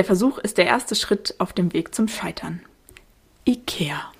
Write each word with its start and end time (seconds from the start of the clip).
Der 0.00 0.04
Versuch 0.06 0.38
ist 0.38 0.56
der 0.56 0.64
erste 0.64 0.94
Schritt 0.94 1.34
auf 1.36 1.52
dem 1.52 1.74
Weg 1.74 1.94
zum 1.94 2.08
Scheitern. 2.08 2.62
Ikea. 3.44 4.10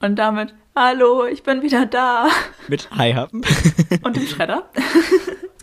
Und 0.00 0.16
damit, 0.16 0.54
hallo, 0.74 1.24
ich 1.24 1.42
bin 1.42 1.62
wieder 1.62 1.86
da. 1.86 2.28
Mit 2.68 2.90
Hi 2.90 3.14
haben. 3.14 3.40
Und 4.02 4.16
dem 4.16 4.26
Schredder. 4.26 4.70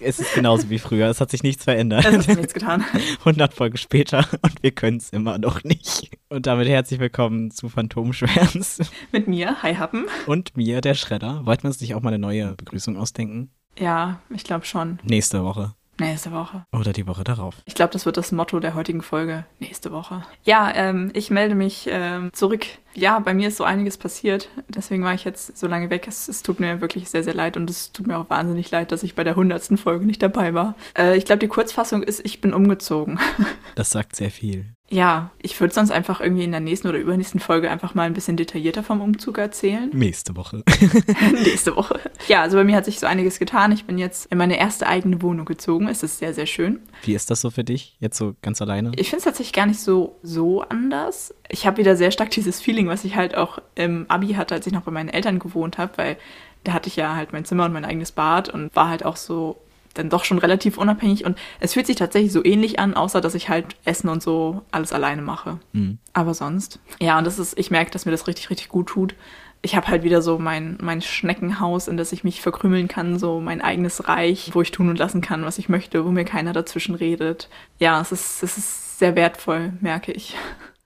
Es 0.02 0.20
ist 0.20 0.34
genauso 0.34 0.70
wie 0.70 0.80
früher, 0.80 1.08
es 1.08 1.22
hat 1.22 1.30
sich 1.30 1.44
nichts 1.44 1.64
verändert. 1.64 2.04
Es 2.04 2.14
hat 2.14 2.24
sich 2.24 2.36
nichts 2.36 2.54
getan. 2.54 2.84
100 3.20 3.54
Folgen 3.54 3.78
später 3.78 4.28
und 4.42 4.62
wir 4.62 4.72
können 4.72 4.98
es 4.98 5.12
immer 5.12 5.38
noch 5.38 5.64
nicht. 5.64 6.18
Und 6.30 6.48
damit 6.48 6.68
herzlich 6.68 7.00
willkommen 7.00 7.52
zu 7.52 7.70
Phantomschwärms. 7.70 8.80
Mit 9.12 9.28
mir, 9.28 9.62
Hi 9.62 9.76
Happen. 9.76 10.06
Und 10.26 10.58
mir, 10.58 10.82
der 10.82 10.96
Schredder. 10.96 11.46
Wollten 11.46 11.64
wir 11.64 11.70
uns 11.70 11.80
nicht 11.80 11.96
auch 11.96 12.02
mal 12.02 12.10
eine 12.10 12.20
neue 12.20 12.56
Begrüßung 12.56 12.98
ausdenken? 12.98 13.52
Ja, 13.78 14.20
ich 14.30 14.44
glaube 14.44 14.66
schon. 14.66 15.00
Nächste 15.04 15.44
Woche. 15.44 15.74
Nächste 16.00 16.32
Woche. 16.32 16.66
Oder 16.72 16.92
die 16.92 17.06
Woche 17.06 17.24
darauf. 17.24 17.56
Ich 17.66 17.76
glaube, 17.76 17.94
das 17.94 18.06
wird 18.06 18.18
das 18.18 18.32
Motto 18.32 18.60
der 18.60 18.74
heutigen 18.74 19.02
Folge. 19.02 19.46
Nächste 19.60 19.92
Woche. 19.92 20.26
Ja, 20.44 20.72
ähm, 20.74 21.12
ich 21.14 21.30
melde 21.30 21.54
mich 21.54 21.88
ähm, 21.90 22.32
zurück. 22.34 22.66
Ja, 22.96 23.20
bei 23.20 23.34
mir 23.34 23.48
ist 23.48 23.58
so 23.58 23.64
einiges 23.64 23.98
passiert. 23.98 24.50
Deswegen 24.68 25.04
war 25.04 25.14
ich 25.14 25.24
jetzt 25.24 25.58
so 25.58 25.68
lange 25.68 25.90
weg. 25.90 26.08
Es, 26.08 26.28
es 26.28 26.42
tut 26.42 26.60
mir 26.60 26.82
wirklich 26.82 27.10
sehr, 27.10 27.24
sehr 27.24 27.34
leid 27.36 27.58
und 27.58 27.70
es 27.70 27.92
tut 27.92 28.08
mir 28.08 28.18
auch 28.18 28.30
wahnsinnig 28.30 28.72
leid, 28.72 28.92
dass 28.92 29.04
ich 29.04 29.16
bei 29.16 29.24
der 29.24 29.36
hundertsten 29.36 29.78
Folge 29.78 30.06
nicht 30.06 30.22
dabei 30.22 30.54
war. 30.54 30.76
Äh, 30.98 31.18
ich 31.18 31.26
glaube, 31.26 31.40
die 31.40 31.48
Kurzfassung 31.48 32.02
ist, 32.02 32.26
ich 32.26 32.42
bin 32.42 32.54
umgezogen. 32.54 33.20
Das 33.76 33.90
sagt 33.90 34.16
sehr 34.16 34.30
viel. 34.30 34.66
Ja, 34.94 35.32
ich 35.42 35.60
würde 35.60 35.74
sonst 35.74 35.90
einfach 35.90 36.22
irgendwie 36.22 36.44
in 36.44 36.52
der 36.52 36.60
nächsten 36.60 36.88
oder 36.88 37.00
übernächsten 37.00 37.40
Folge 37.40 37.72
einfach 37.72 37.96
mal 37.96 38.04
ein 38.04 38.14
bisschen 38.14 38.38
detaillierter 38.38 38.84
vom 38.84 39.02
Umzug 39.02 39.40
erzählen. 39.40 39.90
Nächste 39.92 40.36
Woche. 40.36 40.64
Nächste 41.44 41.76
Woche. 41.76 42.00
Ja, 42.28 42.44
also 42.44 42.58
bei 42.58 42.64
mir 42.64 42.76
hat 42.76 42.86
sich 42.86 43.00
so 43.00 43.08
einiges 43.08 43.40
getan. 43.40 43.72
Ich 43.72 43.86
bin 43.86 43.98
jetzt 43.98 44.28
in 44.28 44.38
meine 44.38 44.60
erste 44.60 44.86
eigene 44.86 45.24
Wohnung 45.24 45.46
gezogen. 45.46 45.88
Es 45.88 46.04
ist 46.04 46.20
sehr, 46.20 46.36
sehr 46.36 46.46
schön. 46.46 46.80
Wie 47.02 47.16
ist 47.16 47.32
das 47.32 47.42
so 47.42 47.50
für 47.50 47.64
dich? 47.64 47.98
Jetzt 48.02 48.20
so 48.20 48.36
ganz 48.44 48.62
alleine? 48.62 48.92
Ich 48.96 49.10
finde 49.10 49.18
es 49.18 49.24
tatsächlich 49.24 49.54
gar 49.54 49.66
nicht 49.66 49.80
so, 49.80 50.20
so 50.22 50.62
anders. 50.62 51.34
Ich 51.50 51.66
habe 51.66 51.78
wieder 51.78 51.96
sehr 51.96 52.12
stark 52.12 52.30
dieses 52.30 52.62
Feeling, 52.62 52.88
was 52.88 53.04
ich 53.04 53.16
halt 53.16 53.36
auch 53.36 53.58
im 53.74 54.06
Abi 54.10 54.34
hatte, 54.34 54.54
als 54.54 54.68
ich 54.68 54.74
noch 54.74 54.84
bei 54.84 54.92
meinen 54.92 55.10
Eltern 55.10 55.40
gewohnt 55.40 55.80
habe, 55.80 55.94
weil 55.96 56.18
da 56.64 56.74
hatte 56.74 56.88
ich 56.88 56.96
ja 56.96 57.16
halt 57.16 57.34
mein 57.34 57.46
Zimmer 57.46 57.66
und 57.66 57.74
mein 57.74 57.84
eigenes 57.84 58.12
Bad 58.12 58.50
und 58.50 58.76
war 58.76 58.90
halt 58.90 59.04
auch 59.04 59.18
so 59.18 59.58
dann 59.94 60.10
doch 60.10 60.26
schon 60.26 60.40
relativ 60.40 60.78
unabhängig 60.78 61.26
und 61.26 61.38
es 61.60 61.74
fühlt 61.74 61.86
sich 61.86 61.96
tatsächlich 61.96 62.32
so 62.32 62.44
ähnlich 62.44 62.80
an, 62.80 62.94
außer 62.94 63.22
dass 63.22 63.36
ich 63.36 63.50
halt 63.50 63.76
Essen 63.86 64.10
und 64.10 64.24
so 64.24 64.64
alles 64.72 64.94
alleine 64.94 65.22
mache. 65.22 65.60
Mhm. 65.72 66.00
Aber 66.14 66.34
sonst, 66.34 66.80
ja, 67.00 67.18
und 67.18 67.26
das 67.26 67.40
ist, 67.40 67.58
ich 67.58 67.72
merke, 67.72 67.92
dass 67.92 68.06
mir 68.06 68.12
das 68.12 68.28
richtig, 68.28 68.50
richtig 68.50 68.70
gut 68.70 68.88
tut. 68.88 69.16
Ich 69.62 69.76
habe 69.76 69.88
halt 69.88 70.04
wieder 70.04 70.22
so 70.22 70.40
mein, 70.40 70.78
mein 70.82 71.02
Schneckenhaus, 71.02 71.88
in 71.88 71.96
das 71.96 72.12
ich 72.12 72.24
mich 72.24 72.42
verkrümeln 72.42 72.88
kann, 72.88 73.18
so 73.18 73.40
mein 73.40 73.62
eigenes 73.62 74.10
Reich, 74.10 74.52
wo 74.54 74.62
ich 74.62 74.72
tun 74.72 74.90
und 74.90 75.00
lassen 75.00 75.22
kann, 75.22 75.46
was 75.46 75.58
ich 75.58 75.70
möchte, 75.70 76.04
wo 76.06 76.12
mir 76.12 76.26
keiner 76.26 76.52
dazwischen 76.52 76.96
redet. 76.96 77.50
Ja, 77.80 78.02
es 78.02 78.12
ist, 78.12 78.44
es 78.44 78.58
ist 78.58 79.00
sehr 79.00 79.16
wertvoll, 79.16 79.74
merke 79.80 80.12
ich. 80.12 80.36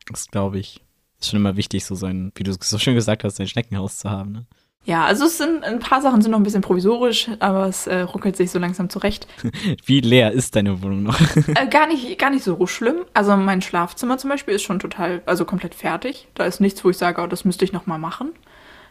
Das 0.10 0.28
glaube 0.28 0.60
ich. 0.60 0.82
Ist 1.20 1.30
schon 1.30 1.40
immer 1.40 1.58
wichtig, 1.58 1.86
so 1.86 1.96
sein, 1.96 2.32
wie 2.36 2.44
du 2.44 2.56
so 2.60 2.78
schön 2.78 2.94
gesagt 2.94 3.24
hast, 3.24 3.38
sein 3.38 3.48
Schneckenhaus 3.48 3.98
zu 3.98 4.12
haben. 4.12 4.32
Ne? 4.32 4.46
Ja, 4.88 5.04
also 5.04 5.26
es 5.26 5.38
sind 5.38 5.66
ein 5.66 5.80
paar 5.80 6.02
Sachen 6.02 6.22
sind 6.22 6.32
noch 6.32 6.40
ein 6.40 6.44
bisschen 6.44 6.62
provisorisch, 6.62 7.30
aber 7.40 7.68
es 7.68 7.88
äh, 7.88 8.00
ruckelt 8.00 8.38
sich 8.38 8.52
so 8.52 8.58
langsam 8.58 8.90
zurecht. 8.90 9.28
Wie 9.86 10.00
leer 10.00 10.32
ist 10.32 10.56
deine 10.56 10.82
Wohnung 10.82 11.04
noch? 11.04 11.20
äh, 11.56 11.68
gar 11.70 11.88
nicht, 11.88 12.18
gar 12.18 12.30
nicht 12.30 12.46
so 12.46 12.66
schlimm. 12.68 12.96
Also 13.14 13.36
mein 13.36 13.62
Schlafzimmer 13.62 14.18
zum 14.18 14.30
Beispiel 14.30 14.56
ist 14.56 14.62
schon 14.62 14.80
total, 14.80 15.22
also 15.26 15.44
komplett 15.44 15.76
fertig. 15.76 16.30
Da 16.36 16.46
ist 16.46 16.62
nichts, 16.62 16.86
wo 16.86 16.90
ich 16.90 16.98
sage, 16.98 17.22
oh, 17.22 17.28
das 17.28 17.44
müsste 17.44 17.66
ich 17.66 17.74
noch 17.74 17.86
mal 17.86 17.98
machen. 17.98 18.30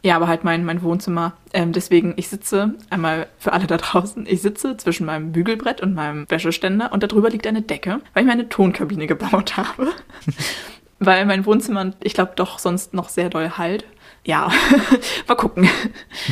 Ja, 0.02 0.16
aber 0.16 0.28
halt 0.28 0.44
mein, 0.44 0.66
mein 0.66 0.82
Wohnzimmer. 0.82 1.32
Ähm, 1.54 1.72
deswegen, 1.72 2.12
ich 2.18 2.28
sitze, 2.28 2.74
einmal 2.90 3.26
für 3.38 3.54
alle 3.54 3.66
da 3.66 3.78
draußen, 3.78 4.26
ich 4.28 4.42
sitze 4.42 4.76
zwischen 4.76 5.06
meinem 5.06 5.32
Bügelbrett 5.32 5.80
und 5.80 5.94
meinem 5.94 6.26
Wäscheständer 6.28 6.92
und 6.92 7.04
darüber 7.04 7.30
liegt 7.30 7.46
eine 7.46 7.62
Decke, 7.62 8.02
weil 8.12 8.24
ich 8.24 8.28
meine 8.28 8.50
Tonkabine 8.50 9.06
gebaut 9.06 9.56
habe. 9.56 9.88
weil 10.98 11.24
mein 11.24 11.46
Wohnzimmer, 11.46 11.92
ich 12.02 12.12
glaube, 12.12 12.32
doch 12.36 12.58
sonst 12.58 12.92
noch 12.92 13.08
sehr 13.08 13.30
doll 13.30 13.52
halt 13.56 13.86
ja, 14.26 14.50
mal 15.28 15.36
gucken. 15.36 15.68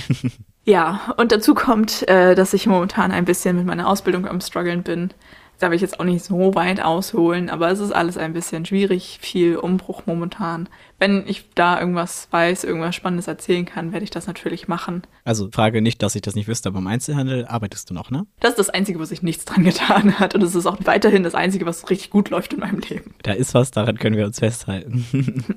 ja, 0.65 1.15
und 1.17 1.33
dazu 1.33 1.55
kommt, 1.55 2.07
äh, 2.09 2.35
dass 2.35 2.53
ich 2.53 2.67
momentan 2.67 3.13
ein 3.13 3.25
bisschen 3.25 3.57
mit 3.57 3.67
meiner 3.67 3.89
Ausbildung 3.89 4.27
am 4.27 4.41
struggeln 4.41 4.83
bin. 4.83 5.15
Da 5.61 5.71
will 5.71 5.77
ich 5.77 5.83
jetzt 5.83 6.01
auch 6.01 6.05
nicht 6.05 6.25
so 6.25 6.55
weit 6.57 6.83
ausholen, 6.83 7.49
aber 7.49 7.71
es 7.71 7.79
ist 7.79 7.93
alles 7.93 8.19
ein 8.19 8.33
bisschen 8.33 8.67
schwierig, 8.67 9.19
viel 9.23 9.57
Umbruch 9.57 10.03
momentan. 10.07 10.69
Wenn 10.99 11.25
ich 11.27 11.45
da 11.55 11.81
irgendwas 11.81 12.29
weiß, 12.31 12.65
irgendwas 12.65 12.95
Spannendes 12.95 13.27
erzählen 13.27 13.65
kann, 13.65 13.93
werde 13.93 14.05
ich 14.05 14.11
das 14.11 14.27
natürlich 14.27 14.69
machen. 14.69 15.03
Also 15.25 15.49
Frage 15.51 15.83
nicht, 15.83 16.03
dass 16.03 16.15
ich 16.15 16.23
das 16.23 16.35
nicht 16.35 16.49
wüsste, 16.49 16.69
aber 16.69 16.79
im 16.79 16.87
Einzelhandel 16.87 17.47
arbeitest 17.47 17.91
du 17.91 17.95
noch, 17.95 18.11
ne? 18.11 18.27
Das 18.41 18.51
ist 18.51 18.59
das 18.59 18.71
Einzige, 18.71 18.99
wo 19.01 19.05
sich 19.05 19.23
nichts 19.23 19.45
dran 19.45 19.65
getan 19.65 20.19
hat. 20.19 20.35
Und 20.35 20.43
es 20.43 20.55
ist 20.55 20.67
auch 20.67 20.79
weiterhin 20.85 21.23
das 21.23 21.35
Einzige, 21.35 21.67
was 21.67 21.91
richtig 21.91 22.11
gut 22.11 22.31
läuft 22.31 22.53
in 22.53 22.61
meinem 22.61 22.81
Leben. 22.81 23.15
Da 23.23 23.33
ist 23.33 23.55
was, 23.55 23.71
daran 23.71 23.99
können 23.99 24.17
wir 24.17 24.27
uns 24.27 24.39
festhalten. 24.39 25.05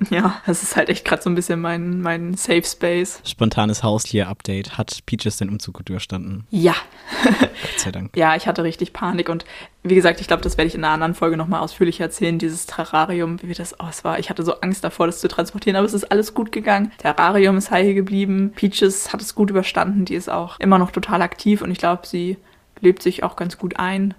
ja, 0.10 0.40
das 0.46 0.62
ist 0.62 0.76
halt 0.76 0.88
echt 0.88 1.04
gerade 1.04 1.22
so 1.22 1.30
ein 1.30 1.34
bisschen 1.34 1.60
mein, 1.60 2.00
mein 2.00 2.34
Safe 2.34 2.64
Space. 2.64 3.20
Spontanes 3.24 3.82
Haustier-Update. 3.82 4.78
Hat 4.78 5.00
Peaches 5.06 5.36
den 5.36 5.48
Umzug 5.48 5.74
gut 5.74 5.88
überstanden? 5.88 6.46
Ja. 6.50 6.74
Gott 7.22 7.50
sei 7.78 7.92
Dank. 7.92 8.16
Ja, 8.16 8.36
ich 8.36 8.46
hatte 8.46 8.64
richtig 8.64 8.92
Panik 8.92 9.28
und 9.28 9.44
wie 9.82 9.94
gesagt, 9.94 10.20
ich 10.20 10.26
glaube, 10.26 10.42
das 10.42 10.58
werde 10.58 10.68
ich 10.68 10.74
in 10.74 10.84
einer 10.84 10.92
anderen 10.92 11.14
Folge 11.14 11.36
nochmal 11.36 11.60
ausführlich 11.60 12.00
erzählen, 12.00 12.38
dieses 12.38 12.66
Terrarium, 12.66 13.38
wie 13.42 13.54
das, 13.54 13.78
oh, 13.78 13.86
es 13.88 14.04
war, 14.04 14.18
ich 14.18 14.28
hatte 14.28 14.42
so 14.42 14.60
Angst 14.60 14.84
davor, 14.84 15.06
das 15.06 15.20
zu 15.28 15.34
transportieren, 15.34 15.76
aber 15.76 15.86
es 15.86 15.94
ist 15.94 16.10
alles 16.10 16.34
gut 16.34 16.52
gegangen. 16.52 16.92
Terrarium 16.98 17.56
ist 17.56 17.70
heil 17.70 17.94
geblieben, 17.94 18.52
Peaches 18.54 19.12
hat 19.12 19.20
es 19.20 19.34
gut 19.34 19.50
überstanden, 19.50 20.04
die 20.04 20.14
ist 20.14 20.30
auch 20.30 20.58
immer 20.60 20.78
noch 20.78 20.90
total 20.90 21.22
aktiv 21.22 21.62
und 21.62 21.70
ich 21.70 21.78
glaube, 21.78 22.06
sie 22.06 22.38
lebt 22.80 23.02
sich 23.02 23.22
auch 23.22 23.36
ganz 23.36 23.58
gut 23.58 23.78
ein. 23.78 24.14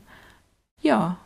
Ja, 0.81 1.17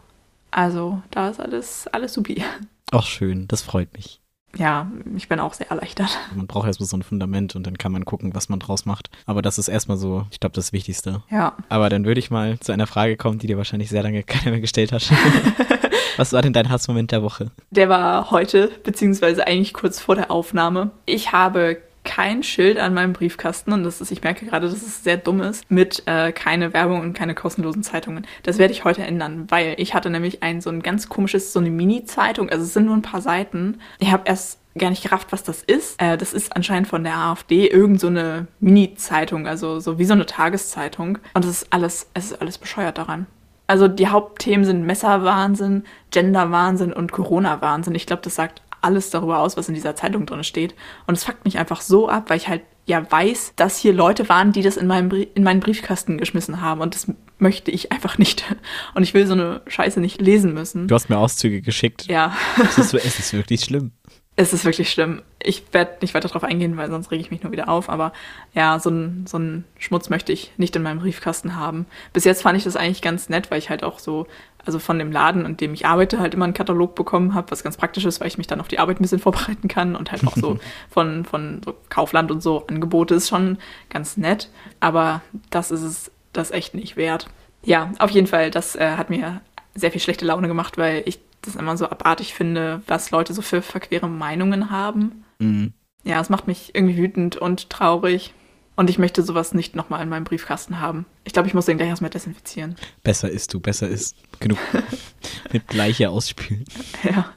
also 0.52 1.02
da 1.12 1.30
ist 1.30 1.40
alles, 1.40 1.88
alles 1.88 2.14
supi. 2.14 2.44
Ach 2.92 3.06
schön, 3.06 3.48
das 3.48 3.62
freut 3.62 3.94
mich 3.94 4.22
ja, 4.58 4.92
ich 5.16 5.28
bin 5.28 5.40
auch 5.40 5.54
sehr 5.54 5.70
erleichtert. 5.72 6.18
Man 6.36 6.48
braucht 6.48 6.68
erstmal 6.68 6.88
so 6.88 6.96
ein 6.96 7.04
Fundament 7.04 7.56
und 7.56 7.66
dann 7.66 7.78
kann 7.78 7.92
man 7.92 8.06
gucken, 8.06 8.36
was 8.36 8.50
man 8.50 8.60
draus 8.60 8.86
macht. 8.86 9.10
Aber 9.26 9.42
das 9.42 9.58
ist 9.58 9.68
erstmal 9.68 9.98
so, 9.98 10.28
ich 10.32 10.40
glaube, 10.40 10.56
das 10.56 10.74
Wichtigste. 10.74 11.24
Ja. 11.32 11.58
Aber 11.70 11.90
dann 11.90 12.06
würde 12.06 12.20
ich 12.20 12.30
mal 12.30 12.60
zu 12.60 12.72
einer 12.72 12.86
Frage 12.86 13.18
kommen, 13.18 13.40
die 13.40 13.48
dir 13.48 13.58
wahrscheinlich 13.58 13.90
sehr 13.90 14.04
lange 14.04 14.24
keiner 14.24 14.52
mehr 14.52 14.62
gestellt 14.62 14.92
hat. 14.92 15.12
was 16.18 16.34
war 16.34 16.42
denn 16.42 16.54
dein 16.54 16.70
Hassmoment 16.70 17.12
der 17.12 17.24
Woche? 17.24 17.52
Der 17.72 17.90
war 17.90 18.32
heute, 18.32 18.70
beziehungsweise 18.84 19.48
eigentlich 19.48 19.74
kurz 19.74 20.00
vor 20.00 20.16
der 20.16 20.32
Aufnahme. 20.32 20.92
Ich 21.06 21.32
habe 21.32 21.78
kein 22.04 22.44
Schild 22.44 22.78
an 22.78 22.94
meinem 22.94 23.14
Briefkasten 23.14 23.72
und 23.72 23.84
das 23.84 24.02
ist, 24.02 24.12
ich 24.12 24.22
merke 24.22 24.46
gerade, 24.46 24.68
dass 24.68 24.82
es 24.82 25.04
sehr 25.04 25.18
dumm 25.18 25.42
ist, 25.42 25.70
mit 25.72 26.04
äh, 26.06 26.32
keine 26.32 26.74
Werbung 26.74 27.02
und 27.02 27.14
keine 27.14 27.34
kostenlosen 27.34 27.84
Zeitungen. 27.84 28.28
Das 28.44 28.58
werde 28.58 28.74
ich 28.74 28.84
heute 28.84 29.04
ändern, 29.04 29.46
weil 29.50 29.76
ich 29.78 29.94
hatte 29.94 30.10
nämlich 30.10 30.44
ein 30.44 30.62
so 30.62 30.70
ein 30.70 30.82
ganz 30.82 31.10
komisches, 31.10 31.54
so 31.54 31.60
eine 31.60 31.70
Mini-Zeitung, 31.70 32.50
also 32.50 32.64
es 32.64 32.74
sind 32.74 32.86
nur 32.86 32.96
ein 32.96 33.02
paar 33.02 33.22
Seiten. 33.22 33.80
Ich 34.00 34.12
habe 34.12 34.24
erst 34.26 34.60
gar 34.78 34.90
nicht 34.90 35.04
gerafft, 35.04 35.32
was 35.32 35.44
das 35.44 35.62
ist. 35.64 36.02
Äh, 36.02 36.18
das 36.18 36.34
ist 36.34 36.56
anscheinend 36.56 36.88
von 36.88 37.04
der 37.04 37.16
AfD 37.16 37.68
irgend 37.68 38.00
so 38.00 38.08
eine 38.08 38.48
Mini-Zeitung, 38.60 39.48
also 39.48 39.80
so 39.80 40.00
wie 40.00 40.06
so 40.06 40.14
eine 40.14 40.26
Tageszeitung. 40.26 41.20
Und 41.34 41.46
es 41.46 41.62
ist 41.62 41.68
alles, 41.74 42.10
es 42.14 42.32
ist 42.32 42.42
alles 42.42 42.58
bescheuert 42.58 42.98
daran. 42.98 43.28
Also 43.74 43.88
die 43.88 44.08
Hauptthemen 44.08 44.66
sind 44.66 44.86
Messerwahnsinn, 44.86 45.82
Genderwahnsinn 46.12 46.94
und 46.94 47.12
Corona-Wahnsinn. 47.12 47.96
Ich 47.96 48.06
glaube, 48.06 48.22
das 48.22 48.36
sagt 48.36 48.62
alles 48.82 49.10
darüber 49.10 49.40
aus, 49.40 49.58
was 49.58 49.68
in 49.68 49.74
dieser 49.74 49.96
Zeitung 49.96 50.28
drin 50.28 50.44
steht. 50.44 50.76
Und 51.08 51.16
es 51.16 51.24
fuckt 51.24 51.44
mich 51.44 51.58
einfach 51.58 51.82
so 51.82 52.08
ab, 52.08 52.26
weil 52.28 52.38
ich 52.38 52.48
halt 52.48 52.62
ja 52.86 53.04
weiß, 53.12 53.54
dass 53.56 53.80
hier 53.80 53.92
Leute 53.92 54.30
waren, 54.30 54.52
die 54.52 54.62
das 54.62 54.78
in, 54.78 54.86
meinem 54.86 55.10
in 55.34 55.42
meinen 55.42 55.60
Briefkasten 55.60 56.20
geschmissen 56.20 56.62
haben. 56.62 56.82
Und 56.82 56.94
das 56.94 57.08
möchte 57.40 57.72
ich 57.72 57.92
einfach 57.92 58.20
nicht. 58.20 58.46
Und 58.94 59.02
ich 59.02 59.16
will 59.16 59.26
so 59.26 59.34
eine 59.34 59.62
Scheiße 59.66 60.00
nicht 60.00 60.22
lesen 60.22 60.54
müssen. 60.54 60.88
Du 60.88 60.94
hast 60.94 61.10
mir 61.10 61.18
Auszüge 61.18 61.64
geschickt. 61.64 62.06
Ja. 62.06 62.38
Es 62.62 62.78
ist, 62.78 62.94
es 62.94 63.18
ist 63.18 63.34
wirklich 63.34 63.62
schlimm. 63.62 63.92
Es 64.36 64.54
ist 64.54 64.66
wirklich 64.66 64.92
schlimm. 64.92 65.24
Ich 65.44 65.64
werde 65.72 65.98
nicht 66.02 66.14
weiter 66.14 66.28
darauf 66.28 66.44
eingehen, 66.44 66.78
weil 66.78 66.90
sonst 66.90 67.12
rege 67.12 67.22
ich 67.22 67.32
mich 67.32 67.44
nur 67.44 67.52
wieder 67.52 67.70
auf. 67.70 67.90
Aber 67.90 68.14
ja, 68.54 68.80
so 68.80 68.90
ein, 68.90 69.26
so 69.28 69.38
ein 69.38 69.66
Schmutz 69.78 70.10
möchte 70.10 70.32
ich 70.32 70.52
nicht 70.58 70.76
in 70.76 70.84
meinem 70.84 71.00
Briefkasten 71.00 71.56
haben. 71.56 71.86
Bis 72.14 72.24
jetzt 72.24 72.42
fand 72.42 72.58
ich 72.58 72.64
das 72.64 72.76
eigentlich 72.76 73.02
ganz 73.02 73.30
nett, 73.30 73.52
weil 73.52 73.60
ich 73.60 73.70
halt 73.70 73.84
auch 73.84 74.00
so 74.00 74.28
also 74.66 74.80
von 74.80 74.98
dem 74.98 75.12
Laden, 75.12 75.46
in 75.46 75.58
dem 75.58 75.74
ich 75.74 75.86
arbeite, 75.86 76.20
halt 76.20 76.34
immer 76.34 76.46
einen 76.46 76.54
Katalog 76.54 76.96
bekommen 76.96 77.34
habe, 77.34 77.52
was 77.52 77.64
ganz 77.64 77.76
praktisch 77.76 78.06
ist, 78.06 78.22
weil 78.22 78.28
ich 78.28 78.38
mich 78.38 78.48
dann 78.48 78.62
auf 78.62 78.70
die 78.70 78.80
Arbeit 78.80 79.00
ein 79.00 79.04
bisschen 79.04 79.20
vorbereiten 79.20 79.68
kann 79.68 79.96
und 79.96 80.12
halt 80.12 80.26
auch 80.26 80.36
so 80.36 80.58
von, 80.90 81.26
von 81.26 81.62
so 81.64 81.76
Kaufland 81.90 82.32
und 82.32 82.42
so 82.42 82.66
Angebote 82.68 83.16
ist 83.16 83.30
schon 83.30 83.58
ganz 83.90 84.18
nett. 84.18 84.50
Aber 84.80 85.22
das 85.50 85.72
ist 85.72 85.82
es 85.82 86.12
das 86.32 86.52
echt 86.52 86.74
nicht 86.74 86.98
wert. 86.98 87.28
Ja, 87.64 87.92
auf 88.00 88.10
jeden 88.10 88.28
Fall, 88.28 88.52
das 88.52 88.76
äh, 88.76 88.98
hat 88.98 89.10
mir 89.10 89.42
sehr 89.76 89.92
viel 89.92 90.02
schlechte 90.02 90.26
Laune 90.26 90.48
gemacht, 90.48 90.78
weil 90.78 91.04
ich 91.06 91.20
das 91.42 91.56
immer 91.56 91.78
so 91.78 91.90
abartig 91.90 92.34
finde, 92.34 92.82
was 92.88 93.12
Leute 93.12 93.34
so 93.34 93.42
für 93.42 93.62
verquere 93.62 94.08
Meinungen 94.08 94.72
haben. 94.72 95.23
Mhm. 95.40 95.74
Ja, 96.04 96.20
es 96.20 96.30
macht 96.30 96.48
mich 96.48 96.72
irgendwie 96.74 96.98
wütend 96.98 97.38
und 97.38 97.70
traurig. 97.70 98.34
Und 98.76 98.90
ich 98.90 98.98
möchte 98.98 99.22
sowas 99.22 99.54
nicht 99.54 99.76
nochmal 99.76 100.02
in 100.02 100.10
meinem 100.10 100.24
Briefkasten 100.24 100.80
haben. 100.80 101.06
Ich 101.26 101.34
glaube, 101.34 101.48
ich 101.48 101.54
muss 101.54 101.68
den 101.68 101.78
gleich 101.78 101.90
erstmal 101.90 102.10
desinfizieren. 102.10 102.76
Besser 103.04 103.30
ist 103.30 103.54
du, 103.54 103.60
besser 103.60 103.88
ist 103.88 104.16
genug. 104.40 104.58
Mit 105.54 105.68
gleicher 105.68 106.10
ausspülen. 106.10 106.66
Ja. 107.04 107.32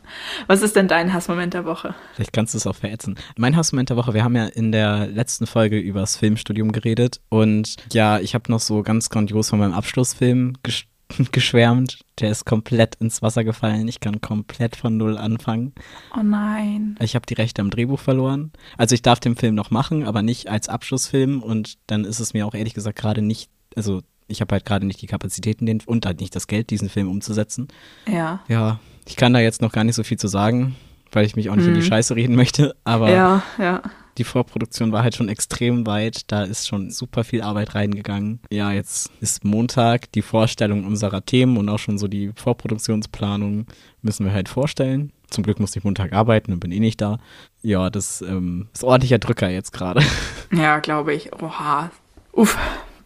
Was 0.46 0.62
ist 0.62 0.76
denn 0.76 0.88
dein 0.88 1.12
Hassmoment 1.12 1.52
der 1.52 1.66
Woche? 1.66 1.94
Vielleicht 2.14 2.32
kannst 2.32 2.54
du 2.54 2.58
es 2.58 2.66
auch 2.66 2.74
verätzen. 2.74 3.16
Mein 3.36 3.54
Hassmoment 3.54 3.90
der 3.90 3.98
Woche, 3.98 4.14
wir 4.14 4.24
haben 4.24 4.34
ja 4.34 4.46
in 4.46 4.72
der 4.72 5.08
letzten 5.08 5.46
Folge 5.46 5.78
über 5.78 6.00
das 6.00 6.16
Filmstudium 6.16 6.72
geredet. 6.72 7.20
Und 7.28 7.76
ja, 7.92 8.18
ich 8.18 8.34
habe 8.34 8.50
noch 8.50 8.60
so 8.60 8.82
ganz 8.82 9.10
grandios 9.10 9.50
von 9.50 9.58
meinem 9.58 9.74
Abschlussfilm 9.74 10.54
gesprochen 10.62 10.95
geschwärmt. 11.32 12.00
Der 12.20 12.30
ist 12.30 12.44
komplett 12.44 12.96
ins 12.96 13.22
Wasser 13.22 13.44
gefallen. 13.44 13.88
Ich 13.88 14.00
kann 14.00 14.20
komplett 14.20 14.76
von 14.76 14.96
Null 14.96 15.18
anfangen. 15.18 15.72
Oh 16.16 16.22
nein. 16.22 16.96
Ich 17.00 17.14
habe 17.14 17.26
die 17.26 17.34
Rechte 17.34 17.62
am 17.62 17.70
Drehbuch 17.70 18.00
verloren. 18.00 18.52
Also 18.76 18.94
ich 18.94 19.02
darf 19.02 19.20
den 19.20 19.36
Film 19.36 19.54
noch 19.54 19.70
machen, 19.70 20.04
aber 20.04 20.22
nicht 20.22 20.48
als 20.48 20.68
Abschlussfilm. 20.68 21.42
Und 21.42 21.78
dann 21.86 22.04
ist 22.04 22.20
es 22.20 22.34
mir 22.34 22.46
auch 22.46 22.54
ehrlich 22.54 22.74
gesagt 22.74 22.98
gerade 22.98 23.22
nicht, 23.22 23.50
also 23.74 24.02
ich 24.28 24.40
habe 24.40 24.54
halt 24.54 24.64
gerade 24.64 24.86
nicht 24.86 25.00
die 25.02 25.06
Kapazitäten 25.06 25.66
den, 25.66 25.80
und 25.86 26.06
halt 26.06 26.20
nicht 26.20 26.34
das 26.34 26.46
Geld, 26.46 26.70
diesen 26.70 26.88
Film 26.88 27.08
umzusetzen. 27.08 27.68
Ja. 28.10 28.40
Ja, 28.48 28.80
ich 29.06 29.16
kann 29.16 29.32
da 29.32 29.40
jetzt 29.40 29.62
noch 29.62 29.72
gar 29.72 29.84
nicht 29.84 29.94
so 29.94 30.02
viel 30.02 30.18
zu 30.18 30.28
sagen, 30.28 30.74
weil 31.12 31.26
ich 31.26 31.36
mich 31.36 31.50
auch 31.50 31.56
nicht 31.56 31.66
mhm. 31.66 31.74
in 31.74 31.80
die 31.80 31.86
Scheiße 31.86 32.16
reden 32.16 32.34
möchte. 32.34 32.74
Aber 32.84 33.10
ja, 33.10 33.42
ja 33.58 33.82
die 34.18 34.24
Vorproduktion 34.24 34.92
war 34.92 35.02
halt 35.02 35.14
schon 35.14 35.28
extrem 35.28 35.86
weit. 35.86 36.30
Da 36.30 36.42
ist 36.42 36.66
schon 36.66 36.90
super 36.90 37.24
viel 37.24 37.42
Arbeit 37.42 37.74
reingegangen. 37.74 38.40
Ja, 38.50 38.72
jetzt 38.72 39.10
ist 39.20 39.44
Montag 39.44 40.10
die 40.12 40.22
Vorstellung 40.22 40.84
unserer 40.84 41.24
Themen 41.24 41.56
und 41.56 41.68
auch 41.68 41.78
schon 41.78 41.98
so 41.98 42.08
die 42.08 42.32
Vorproduktionsplanung 42.34 43.66
müssen 44.02 44.24
wir 44.24 44.32
halt 44.32 44.48
vorstellen. 44.48 45.12
Zum 45.28 45.44
Glück 45.44 45.60
musste 45.60 45.78
ich 45.78 45.84
Montag 45.84 46.12
arbeiten 46.12 46.52
und 46.52 46.60
bin 46.60 46.72
eh 46.72 46.80
nicht 46.80 47.00
da. 47.00 47.18
Ja, 47.62 47.90
das 47.90 48.22
ähm, 48.22 48.68
ist 48.72 48.84
ordentlicher 48.84 49.18
Drücker 49.18 49.48
jetzt 49.48 49.72
gerade. 49.72 50.02
Ja, 50.52 50.78
glaube 50.78 51.12
ich. 51.12 51.32
Oha. 51.42 51.90
Uff. 52.30 52.56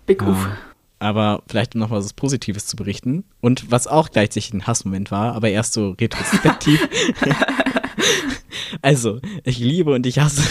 Big 0.05 0.23
Uff. 0.23 0.47
Ja. 0.47 0.59
Aber 0.99 1.43
vielleicht 1.49 1.75
noch 1.75 1.91
was 1.91 2.13
Positives 2.13 2.67
zu 2.67 2.77
berichten. 2.77 3.25
Und 3.41 3.71
was 3.71 3.87
auch 3.87 4.11
gleichzeitig 4.11 4.53
ein 4.53 4.67
Hassmoment 4.67 5.11
war, 5.11 5.35
aber 5.35 5.49
erst 5.49 5.73
so 5.73 5.97
retrospektiv. 5.99 6.87
Also, 8.83 9.21
ich 9.45 9.59
liebe 9.59 9.93
und 9.93 10.07
ich 10.07 10.21
hasse 10.21 10.43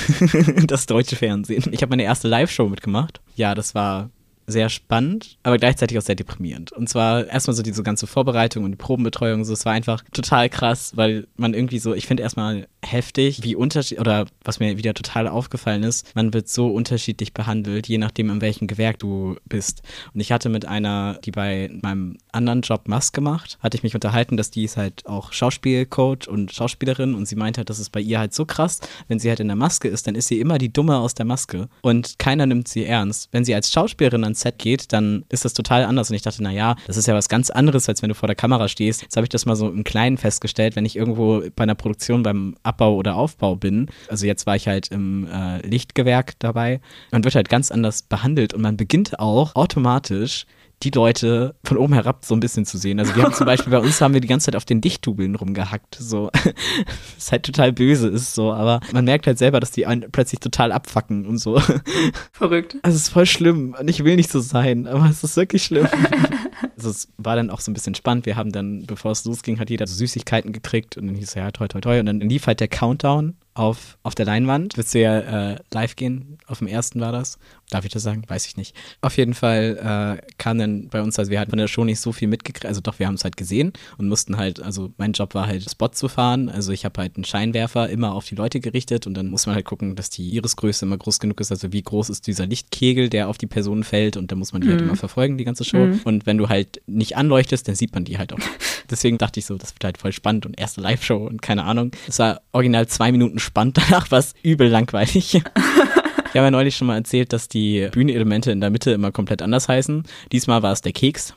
das 0.68 0.86
deutsche 0.86 1.16
Fernsehen. 1.16 1.63
Ich 1.72 1.81
habe 1.81 1.92
meine 1.92 2.04
erste 2.04 2.28
Live-Show 2.28 2.68
mitgemacht. 2.68 3.22
Ja, 3.36 3.56
das 3.56 3.75
war 3.75 4.10
sehr 4.51 4.69
spannend, 4.69 5.38
aber 5.44 5.57
gleichzeitig 5.57 5.98
auch 5.98 6.04
sehr 6.04 6.16
deprimierend. 6.16 6.72
Und 6.72 6.90
zwar 6.90 7.28
erstmal 7.28 7.56
so 7.56 7.63
diese 7.63 7.84
ganze 7.84 8.07
Vorbereitung 8.07 8.63
und 8.63 8.72
die 8.72 8.78
Probenbetreuung, 8.78 9.46
so, 9.46 9.54
es 9.54 9.66
war 9.66 9.74
einfach 9.74 10.04
total 10.12 10.50
krass, 10.50 10.94
weil 10.96 11.28
man 11.38 11.54
irgendwie 11.54 11.80
so, 11.80 11.94
ich 11.94 12.07
finde 12.07 12.24
erstmal 12.24 12.68
heftig, 12.84 13.44
wie 13.44 13.56
unterschiedlich, 13.56 14.00
oder 14.00 14.25
was 14.44 14.60
mir 14.60 14.78
wieder 14.78 14.94
total 14.94 15.28
aufgefallen 15.28 15.84
ist, 15.84 16.16
man 16.16 16.34
wird 16.34 16.48
so 16.50 16.68
unterschiedlich 16.68 17.34
behandelt, 17.34 17.88
je 17.88 17.98
nachdem, 17.98 18.30
in 18.30 18.42
welchem 18.42 18.68
Gewerk 18.68 19.00
du 19.00 19.36
bist. 19.46 19.81
Und 20.13 20.19
ich 20.22 20.31
hatte 20.31 20.50
mit 20.50 20.66
einer, 20.66 21.19
die 21.25 21.31
bei 21.31 21.69
meinem 21.81 22.18
anderen 22.31 22.62
Job 22.62 22.88
Maske 22.88 23.22
macht, 23.22 23.57
hatte 23.62 23.78
ich 23.78 23.84
mich 23.84 23.95
unterhalten, 23.95 24.38
dass 24.38 24.52
die 24.52 24.63
ist 24.63 24.78
halt 24.78 25.06
auch 25.06 25.34
Schauspielcoach 25.34 26.28
und 26.28 26.54
Schauspielerin 26.54 27.13
und 27.16 27.28
sie 27.28 27.36
meint 27.36 27.57
halt, 27.57 27.69
das 27.69 27.80
ist 27.80 27.92
bei 27.92 28.02
ihr 28.02 28.19
halt 28.19 28.34
so 28.34 28.45
krass, 28.45 28.80
wenn 29.07 29.19
sie 29.19 29.30
halt 29.30 29.40
in 29.40 29.48
der 29.48 29.56
Maske 29.56 29.88
ist, 29.88 30.07
dann 30.07 30.16
ist 30.16 30.28
sie 30.28 30.40
immer 30.40 30.57
die 30.57 30.72
Dumme 30.72 30.98
aus 30.98 31.13
der 31.13 31.25
Maske 31.25 31.68
und 31.81 32.18
keiner 32.19 32.45
nimmt 32.45 32.68
sie 32.68 32.86
ernst. 32.86 33.30
Wenn 33.31 33.45
sie 33.45 33.56
als 33.56 33.72
Schauspielerin 33.72 34.24
ans 34.24 34.39
Set 34.42 34.58
geht, 34.58 34.94
dann 34.94 35.26
ist 35.30 35.46
das 35.46 35.54
total 35.54 35.84
anders 35.84 36.10
und 36.10 36.16
ich 36.16 36.22
dachte, 36.22 36.44
naja, 36.44 36.76
das 36.88 36.98
ist 36.98 37.08
ja 37.08 37.14
was 37.14 37.30
ganz 37.30 37.50
anderes, 37.50 37.88
als 37.90 38.02
wenn 38.02 38.10
du 38.10 38.16
vor 38.16 38.28
der 38.28 38.36
Kamera 38.36 38.68
stehst. 38.68 39.02
Jetzt 39.02 39.16
habe 39.16 39.26
ich 39.26 39.30
das 39.30 39.46
mal 39.46 39.56
so 39.56 39.70
im 39.70 39.84
Kleinen 39.84 40.18
festgestellt, 40.18 40.76
wenn 40.76 40.86
ich 40.86 40.96
irgendwo 40.96 41.44
bei 41.56 41.64
einer 41.64 41.76
Produktion 41.76 42.24
beim 42.24 42.56
Abbau 42.64 42.96
oder 42.96 43.16
Aufbau 43.16 43.56
bin. 43.56 43.88
Also 44.08 44.26
jetzt 44.26 44.46
war 44.46 44.56
ich 44.56 44.68
halt 44.68 44.90
im 44.90 45.28
äh, 45.28 45.66
Lichtgewerk 45.66 46.34
dabei. 46.40 46.82
Man 47.12 47.24
wird 47.24 47.36
halt 47.36 47.50
ganz 47.50 47.72
anders 47.72 48.04
behandelt 48.04 48.54
und 48.54 48.62
man 48.62 48.78
beginnt 48.78 49.20
auch 49.20 49.56
automatisch 49.56 50.46
die 50.84 50.92
Leute 50.92 51.56
von 51.64 51.78
oben 51.78 51.94
herab 51.94 52.24
so 52.24 52.34
ein 52.34 52.40
bisschen 52.40 52.66
zu 52.66 52.78
sehen. 52.78 53.00
Also 53.00 53.16
wir 53.16 53.24
haben 53.24 53.34
zum 53.34 53.46
Beispiel 53.46 53.72
bei 53.72 53.80
uns 53.80 54.00
haben 54.00 54.14
wir 54.14 54.22
die 54.22 54.28
ganze 54.28 54.46
Zeit 54.46 54.56
auf 54.56 54.66
den 54.66 54.80
Dichttubeln 54.80 55.36
rumgehackt, 55.36 55.96
so. 56.00 56.30
Was 57.16 57.31
halt 57.31 57.44
total 57.44 57.74
böse 57.74 58.08
ist, 58.08 58.34
so. 58.34 58.54
Aber 58.54 58.80
man 58.94 59.06
merkt 59.06 59.28
halt 59.28 59.38
selber, 59.38 59.60
dass 59.60 59.72
die 59.72 59.86
einen 59.86 60.10
plötzlich 60.12 60.40
total 60.40 60.72
abfacken 60.72 61.26
und 61.26 61.38
so. 61.38 61.62
Verrückt. 62.31 62.78
Also 62.81 62.96
es 62.96 63.04
ist 63.04 63.10
voll 63.10 63.26
schlimm 63.26 63.76
und 63.78 63.90
ich 63.90 64.04
will 64.04 64.16
nicht 64.16 64.31
so 64.31 64.40
sein, 64.40 64.88
aber 64.88 65.10
es 65.10 65.24
ist 65.24 65.36
wirklich 65.36 65.64
schlimm. 65.64 65.88
also 66.78 66.90
es 66.90 67.10
war 67.18 67.36
dann 67.36 67.50
auch 67.50 67.60
so 67.60 67.72
ein 67.72 67.74
bisschen 67.74 67.96
spannend. 67.96 68.26
Wir 68.26 68.38
haben 68.38 68.52
dann, 68.52 68.86
bevor 68.86 69.12
es 69.12 69.26
losging, 69.26 69.60
hat 69.60 69.70
jeder 69.70 69.86
so 69.86 69.96
Süßigkeiten 69.96 70.54
gekriegt 70.54 70.98
und 70.98 71.08
dann 71.08 71.16
hieß 71.16 71.30
es 71.30 71.34
ja 71.36 71.52
toi 71.52 71.68
toi 71.68 71.81
toi 71.81 72.00
und 72.00 72.06
dann 72.06 72.22
lief 72.22 72.48
halt 72.48 72.62
der 72.62 72.70
Countdown 72.70 73.36
auf, 73.60 73.98
auf 74.04 74.16
der 74.16 74.26
Leinwand. 74.26 74.78
Willst 74.78 74.96
du 74.96 75.02
ja 75.02 75.52
äh, 75.52 75.58
live 75.74 75.98
gehen? 75.98 76.38
Auf 76.48 76.60
dem 76.60 76.68
ersten 76.68 77.02
war 77.02 77.12
das. 77.12 77.38
Darf 77.70 77.86
ich 77.86 77.92
das 77.92 78.02
sagen? 78.02 78.24
Weiß 78.28 78.46
ich 78.48 78.58
nicht. 78.58 78.76
Auf 79.02 79.18
jeden 79.18 79.34
Fall 79.34 80.18
äh, 80.22 80.32
kam 80.38 80.58
dann 80.58 80.88
bei 80.88 81.02
uns, 81.02 81.20
also 81.20 81.30
wir 81.30 81.40
hatten 81.40 81.52
von 81.52 81.60
der 81.60 81.68
Show 81.68 81.84
nicht 81.84 82.00
so 82.00 82.12
viel 82.12 82.28
mitgekriegt, 82.28 82.66
also 82.66 82.82
doch, 82.82 82.98
wir 82.98 83.06
haben 83.06 83.14
es 83.14 83.24
halt 83.24 83.38
gesehen 83.38 83.74
und 83.98 84.08
mussten 84.08 84.38
halt, 84.38 84.62
also 84.64 84.92
mein 84.98 85.12
Job 85.12 85.36
war 85.36 85.46
halt 85.46 85.70
Spot 85.70 85.90
zu 85.90 86.08
fahren, 86.08 86.50
also 86.50 86.72
ich 86.72 86.84
habe 86.84 87.00
halt 87.00 87.16
einen 87.16 87.26
Scheinwerfer 87.26 87.90
immer 87.90 88.14
auf 88.14 88.26
die 88.26 88.34
Leute 88.34 88.60
gerichtet 88.60 89.06
und 89.06 89.14
dann 89.14 89.28
muss 89.28 89.46
man 89.46 89.54
halt 89.54 89.66
gucken, 89.66 89.96
dass 89.96 90.10
die 90.10 90.30
Irisgröße 90.30 90.86
immer 90.86 90.98
groß 90.98 91.20
genug 91.20 91.40
ist, 91.42 91.52
also 91.52 91.72
wie 91.72 91.84
groß 91.84 92.10
ist 92.10 92.26
dieser 92.26 92.48
Lichtkegel, 92.48 93.10
der 93.10 93.28
auf 93.28 93.38
die 93.38 93.46
Personen 93.46 93.84
fällt 93.84 94.18
und 94.18 94.32
da 94.32 94.36
muss 94.36 94.52
man 94.52 94.62
die 94.62 94.70
halt 94.70 94.78
mhm. 94.78 94.86
halt 94.86 94.90
immer 94.90 94.98
verfolgen, 94.98 95.38
die 95.38 95.46
ganze 95.46 95.64
Show 95.64 95.86
mhm. 95.86 96.02
und 96.06 96.26
wenn 96.26 96.40
du 96.40 96.50
halt 96.50 96.82
nicht 96.88 97.18
anleuchtest, 97.18 97.68
dann 97.68 97.76
sieht 97.76 97.94
man 97.94 98.04
die 98.04 98.18
halt 98.18 98.34
auch. 98.34 98.40
Deswegen 98.90 99.20
dachte 99.20 99.40
ich 99.40 99.46
so, 99.46 99.56
das 99.56 99.76
wird 99.76 99.84
halt 99.84 100.00
voll 100.00 100.12
spannend 100.12 100.48
und 100.48 100.60
erste 100.60 100.82
Live-Show 100.82 101.18
und 101.18 101.44
keine 101.44 101.64
Ahnung. 101.64 101.92
Es 102.08 102.18
war 102.18 102.42
original 102.54 102.88
zwei 102.88 103.12
Minuten 103.12 103.38
spannend, 103.50 103.78
danach 103.78 104.10
war 104.12 104.19
es 104.19 104.34
übel 104.44 104.69
langweilig. 104.69 105.42
Ich 106.31 106.36
habe 106.36 106.46
ja 106.46 106.52
neulich 106.52 106.76
schon 106.76 106.86
mal 106.86 106.96
erzählt, 106.96 107.34
dass 107.34 107.48
die 107.48 107.88
Bühnenelemente 107.92 108.52
in 108.52 108.62
der 108.62 108.70
Mitte 108.70 108.92
immer 108.92 109.12
komplett 109.12 109.42
anders 109.42 109.68
heißen. 109.68 110.04
Diesmal 110.31 110.62
war 110.62 110.72
es 110.72 110.81
der 110.81 110.92
Keks. 110.92 111.34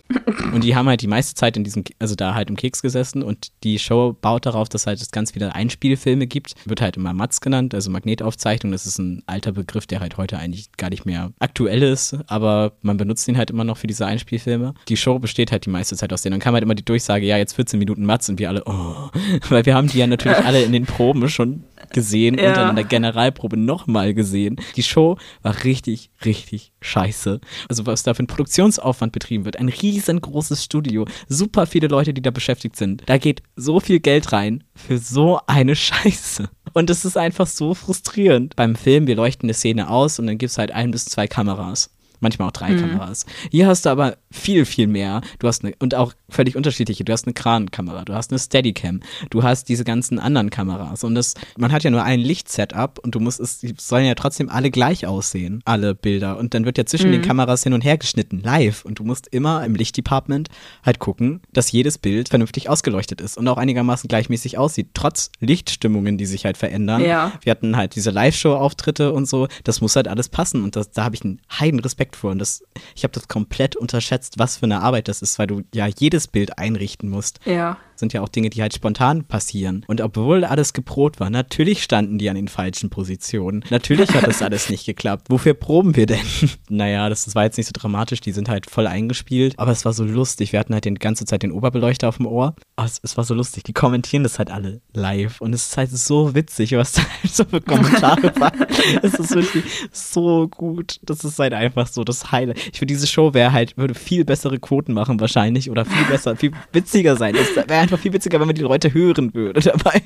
Und 0.53 0.65
die 0.65 0.77
haben 0.77 0.87
halt 0.87 1.01
die 1.01 1.07
meiste 1.07 1.35
Zeit 1.35 1.57
in 1.57 1.65
diesem, 1.65 1.85
also 1.99 2.15
da 2.15 2.35
halt 2.35 2.51
im 2.51 2.57
Keks 2.57 2.83
gesessen 2.83 3.23
und 3.23 3.53
die 3.65 3.79
Show 3.79 4.15
baut 4.21 4.45
darauf, 4.45 4.69
dass 4.69 4.87
halt 4.87 5.01
es 5.01 5.11
ganz 5.11 5.31
viele 5.31 5.55
Einspielfilme 5.55 6.27
gibt. 6.27 6.53
Wird 6.67 6.83
halt 6.83 6.99
immer 6.99 7.15
Matz 7.15 7.41
genannt, 7.41 7.75
also 7.75 7.91
Magnetaufzeichnung. 7.91 8.71
Das 8.71 8.85
ist 8.85 8.99
ein 8.99 9.23
alter 9.25 9.53
Begriff, 9.53 9.87
der 9.87 10.01
halt 10.01 10.19
heute 10.19 10.39
eigentlich 10.39 10.73
gar 10.77 10.91
nicht 10.91 11.07
mehr 11.07 11.33
aktuell 11.39 11.83
ist, 11.83 12.19
aber 12.27 12.73
man 12.83 12.99
benutzt 12.99 13.27
ihn 13.29 13.39
halt 13.39 13.51
immer 13.51 13.65
noch 13.65 13.79
für 13.79 13.87
diese 13.87 14.05
Einspielfilme. 14.05 14.75
Die 14.89 14.99
Show 14.99 15.19
besteht 15.19 15.53
halt 15.53 15.65
die 15.65 15.71
meiste 15.71 15.97
Zeit 15.97 16.13
aus 16.13 16.21
denen. 16.21 16.33
Dann 16.33 16.41
kam 16.41 16.53
halt 16.53 16.65
immer 16.65 16.75
die 16.75 16.85
Durchsage, 16.85 17.25
ja, 17.25 17.39
jetzt 17.39 17.55
14 17.55 17.79
Minuten 17.79 18.05
Matz 18.05 18.29
und 18.29 18.39
wir 18.39 18.51
alle, 18.51 18.63
oh. 18.67 19.09
Weil 19.49 19.65
wir 19.65 19.75
haben 19.75 19.89
die 19.89 19.99
ja 19.99 20.07
natürlich 20.07 20.39
alle 20.39 20.63
in 20.63 20.73
den 20.73 20.85
Proben 20.85 21.31
schon 21.31 21.65
gesehen 21.93 22.39
ja. 22.39 22.49
und 22.49 22.57
dann 22.57 22.71
in 22.71 22.77
der 22.77 22.85
Generalprobe 22.85 23.57
nochmal 23.57 24.15
gesehen. 24.15 24.57
Die 24.77 24.82
Show 24.83 25.19
war 25.43 25.65
richtig, 25.65 26.11
richtig 26.25 26.73
scheiße. 26.81 27.41
Also 27.69 27.87
was 27.87 28.03
da 28.03 28.15
für 28.15 28.23
ein 28.23 28.27
Produktionsaufwand 28.27 29.13
betrieben 29.13 29.45
wird. 29.45 29.59
Ein 29.59 29.69
riesengroßes 29.69 30.65
Studio. 30.65 31.07
Super 31.29 31.67
viele 31.67 31.89
Leute, 31.89 32.15
die 32.15 32.23
da 32.23 32.31
beschäftigt 32.31 32.77
sind. 32.77 33.03
Da 33.07 33.19
geht 33.19 33.43
so 33.57 33.81
viel 33.81 34.01
Geld 34.01 34.33
rein 34.33 34.65
für 34.75 34.99
so 34.99 35.41
eine 35.47 35.77
Scheiße. 35.77 36.49
Und 36.73 36.91
es 36.91 37.05
ist 37.05 37.17
einfach 37.17 37.47
so 37.47 37.75
frustrierend. 37.75 38.57
Beim 38.57 38.77
Film, 38.77 39.07
wir 39.07 39.17
leuchten 39.17 39.47
eine 39.47 39.55
Szene 39.55 39.91
aus 39.91 40.19
und 40.19 40.27
dann 40.27 40.39
gibt 40.39 40.51
es 40.51 40.59
halt 40.59 40.73
ein 40.73 40.91
bis 40.91 41.05
zwei 41.05 41.27
Kameras 41.27 41.91
manchmal 42.23 42.49
auch 42.49 42.53
drei 42.53 42.71
mhm. 42.71 42.81
Kameras. 42.81 43.27
Hier 43.51 43.67
hast 43.67 43.87
du 43.87 43.91
aber 43.91 44.17
viel, 44.31 44.65
viel 44.65 44.87
mehr. 44.87 45.21
Du 45.39 45.49
hast 45.49 45.65
eine, 45.65 45.75
und 45.79 45.95
auch 45.95 46.15
völlig 46.29 46.57
unterschiedliche. 46.57 47.05
Du 47.05 47.13
hast 47.13 47.27
eine 47.27 47.35
Krankamera, 47.35 48.05
du 48.05 48.15
hast 48.15 48.31
eine 48.31 48.39
Steadicam, 48.39 49.01
du 49.31 49.43
hast 49.43 49.69
diese 49.69 49.85
ganzen 49.85 50.19
anderen 50.19 50.51
Kameras. 50.51 51.05
Und 51.05 51.15
das, 51.15 51.35
man 51.57 51.73
hat 51.73 51.85
ja 51.85 51.91
nur 51.91 52.03
ein 52.03 52.21
Lichtsetup 52.21 52.99
und 53.03 53.15
du 53.15 53.21
musst 53.21 53.41
es, 53.41 53.59
die 53.59 53.75
sollen 53.79 54.07
ja 54.07 54.15
trotzdem 54.15 54.49
alle 54.49 54.71
gleich 54.71 55.07
aussehen, 55.07 55.61
alle 55.65 55.95
Bilder. 55.95 56.39
Und 56.39 56.55
dann 56.55 56.65
wird 56.65 56.79
ja 56.79 56.87
zwischen 56.87 57.09
mhm. 57.09 57.13
den 57.13 57.23
Kameras 57.23 57.63
hin 57.63 57.73
und 57.73 57.85
her 57.85 57.99
geschnitten, 57.99 58.41
live. 58.43 58.85
Und 58.85 58.99
du 58.99 59.05
musst 59.05 59.29
immer 59.29 59.65
im 59.65 59.75
Lichtdepartment 59.75 60.49
halt 60.83 60.99
gucken, 60.99 61.41
dass 61.53 61.73
jedes 61.73 61.99
Bild 61.99 62.29
vernünftig 62.29 62.69
ausgeleuchtet 62.69 63.21
ist 63.21 63.37
und 63.37 63.47
auch 63.49 63.59
einigermaßen 63.59 64.09
gleichmäßig 64.09 64.59
aussieht, 64.59 64.89
trotz 64.95 65.31
Lichtstimmungen, 65.41 66.19
die 66.19 66.27
sich 66.27 66.45
halt 66.45 66.57
verändern. 66.57 67.05
Ja. 67.05 67.33
Wir 67.43 67.51
hatten 67.51 67.77
halt 67.77 67.95
diese 67.97 68.11
Live-Show-Auftritte 68.11 69.13
und 69.13 69.29
so. 69.29 69.49
Das 69.65 69.81
muss 69.81 69.97
halt 69.97 70.09
alles 70.09 70.29
passen. 70.29 70.63
Und 70.63 70.77
das, 70.77 70.91
da 70.91 71.05
habe 71.05 71.15
ich 71.15 71.25
einen 71.25 71.41
heiden 71.51 71.81
Respekt 71.81 72.12
Respekt 72.13 72.17
vor. 72.17 72.31
Und 72.31 72.39
das, 72.39 72.63
ich 72.95 73.05
habe 73.05 73.13
das 73.13 73.29
komplett 73.29 73.77
unterschätzt, 73.77 74.39
was 74.39 74.59
für 74.59 74.65
eine 74.65 74.81
Arbeit 74.81 75.09
das 75.09 75.23
ist, 75.23 75.39
weil 75.39 75.47
du 75.47 75.63
ja 75.75 75.87
jedes 75.87 76.29
Bild 76.29 76.59
einrichten 76.59 77.09
musst. 77.09 77.41
Ja 77.45 77.79
sind 78.03 78.13
ja 78.13 78.21
auch 78.21 78.29
Dinge, 78.29 78.51
die 78.51 78.61
halt 78.61 78.75
spontan 78.75 79.23
passieren. 79.25 79.85
Und 79.87 80.01
obwohl 80.01 80.45
alles 80.45 80.73
geprobt 80.73 81.21
war, 81.21 81.31
natürlich 81.31 81.85
standen 81.85 82.19
die 82.19 82.29
an 82.29 82.35
den 82.35 82.49
falschen 82.49 82.91
Positionen. 82.91 83.65
Natürlich 83.71 84.13
hat 84.13 84.27
das 84.27 84.43
alles 84.43 84.69
nicht 84.69 84.87
geklappt. 84.87 85.27
Wofür 85.29 85.55
proben 85.55 85.95
wir 85.95 86.07
denn? 86.07 86.19
naja, 86.69 87.09
das, 87.09 87.27
das 87.27 87.37
war 87.37 87.45
jetzt 87.45 87.59
nicht 87.59 87.69
so 87.69 87.73
dramatisch, 87.73 88.21
die 88.21 88.33
sind 88.33 88.49
halt 88.49 88.69
voll 88.69 88.89
eingespielt. 88.89 89.57
Aber 89.57 89.71
es 89.71 89.85
war 89.85 89.93
so 89.93 90.03
lustig. 90.03 90.53
Wir 90.53 90.59
hatten 90.59 90.75
halt 90.75 90.85
die 90.85 90.95
ganze 90.95 91.25
Zeit 91.27 91.45
den 91.45 91.53
Oberbeleuchter 91.53 92.09
auf 92.09 92.17
dem 92.17 92.27
Ohr. 92.27 92.57
Aber 92.75 92.87
es, 92.87 92.99
es 93.05 93.17
war 93.17 93.23
so 93.23 93.35
lustig. 93.35 93.63
Die 93.63 93.73
kommentieren 93.73 94.25
das 94.25 94.41
halt 94.41 94.51
alle 94.51 94.81
live. 94.93 95.41
Und 95.41 95.53
es 95.53 95.67
ist 95.67 95.77
halt 95.77 95.91
so 95.91 96.35
witzig, 96.35 96.73
was 96.73 96.93
da 96.93 97.03
halt 97.03 97.33
so 97.33 97.45
für 97.45 97.61
Kommentare 97.61 98.35
waren. 98.41 98.67
es 99.03 99.15
ist 99.15 99.33
wirklich 99.33 99.65
so 99.93 100.49
gut. 100.49 100.99
Das 101.03 101.23
ist 101.23 101.39
halt 101.39 101.55
einfach 101.55 101.87
so 101.87 102.03
das 102.03 102.33
Highlight. 102.33 102.59
Ich 102.73 102.81
finde, 102.81 102.95
diese 102.95 103.07
Show 103.07 103.33
wäre 103.33 103.53
halt, 103.53 103.77
würde 103.77 103.95
viel 103.95 104.25
bessere 104.25 104.59
Quoten 104.59 104.93
machen 104.93 105.21
wahrscheinlich 105.21 105.71
oder 105.71 105.85
viel 105.85 106.05
besser, 106.07 106.35
viel 106.35 106.51
witziger 106.73 107.15
sein. 107.15 107.37
Das 107.37 107.55
wäre 107.55 107.67
einfach 107.93 108.03
viel 108.03 108.13
witziger, 108.13 108.41
wenn 108.41 108.47
man 108.47 108.57
die 108.57 108.63
Leute 108.63 108.95
hören 108.95 109.35
würde 109.35 109.61
dabei. 109.65 110.03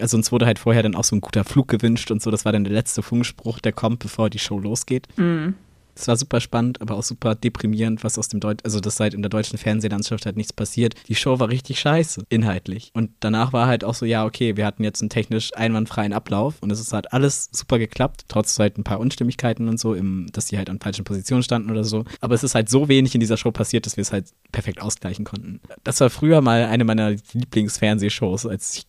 Also 0.00 0.16
uns 0.16 0.32
wurde 0.32 0.46
halt 0.46 0.58
vorher 0.58 0.82
dann 0.82 0.94
auch 0.94 1.04
so 1.04 1.16
ein 1.16 1.20
guter 1.20 1.44
Flug 1.44 1.68
gewünscht 1.68 2.10
und 2.10 2.22
so. 2.22 2.30
Das 2.30 2.44
war 2.44 2.52
dann 2.52 2.64
der 2.64 2.72
letzte 2.72 3.02
Funkspruch, 3.02 3.58
der 3.58 3.72
kommt, 3.72 3.98
bevor 3.98 4.30
die 4.30 4.38
Show 4.38 4.58
losgeht. 4.58 5.06
Mhm. 5.16 5.54
Es 6.00 6.08
war 6.08 6.16
super 6.16 6.40
spannend, 6.40 6.80
aber 6.80 6.96
auch 6.96 7.02
super 7.02 7.34
deprimierend, 7.34 8.02
was 8.04 8.18
aus 8.18 8.28
dem 8.28 8.40
Deutsch, 8.40 8.64
also 8.64 8.80
das 8.80 8.96
seit 8.96 9.12
in 9.12 9.20
der 9.20 9.28
deutschen 9.28 9.58
Fernsehlandschaft 9.58 10.24
halt 10.24 10.36
nichts 10.36 10.52
passiert. 10.52 10.94
Die 11.08 11.14
Show 11.14 11.38
war 11.38 11.50
richtig 11.50 11.78
scheiße, 11.78 12.24
inhaltlich. 12.30 12.90
Und 12.94 13.10
danach 13.20 13.52
war 13.52 13.66
halt 13.66 13.84
auch 13.84 13.94
so, 13.94 14.06
ja, 14.06 14.24
okay, 14.24 14.56
wir 14.56 14.64
hatten 14.64 14.82
jetzt 14.82 15.02
einen 15.02 15.10
technisch 15.10 15.54
einwandfreien 15.54 16.14
Ablauf 16.14 16.54
und 16.62 16.70
es 16.70 16.80
ist 16.80 16.94
halt 16.94 17.12
alles 17.12 17.50
super 17.52 17.78
geklappt, 17.78 18.24
trotz 18.28 18.58
halt 18.58 18.78
ein 18.78 18.84
paar 18.84 18.98
Unstimmigkeiten 18.98 19.68
und 19.68 19.78
so, 19.78 19.92
im, 19.92 20.28
dass 20.32 20.46
die 20.46 20.56
halt 20.56 20.70
an 20.70 20.80
falschen 20.80 21.04
Positionen 21.04 21.42
standen 21.42 21.70
oder 21.70 21.84
so. 21.84 22.04
Aber 22.20 22.34
es 22.34 22.44
ist 22.44 22.54
halt 22.54 22.70
so 22.70 22.88
wenig 22.88 23.14
in 23.14 23.20
dieser 23.20 23.36
Show 23.36 23.50
passiert, 23.50 23.84
dass 23.84 23.98
wir 23.98 24.02
es 24.02 24.12
halt 24.12 24.28
perfekt 24.52 24.80
ausgleichen 24.80 25.26
konnten. 25.26 25.60
Das 25.84 26.00
war 26.00 26.08
früher 26.08 26.40
mal 26.40 26.64
eine 26.64 26.84
meiner 26.84 27.14
Lieblingsfernsehshows, 27.32 28.46
als 28.46 28.74
ich 28.74 28.86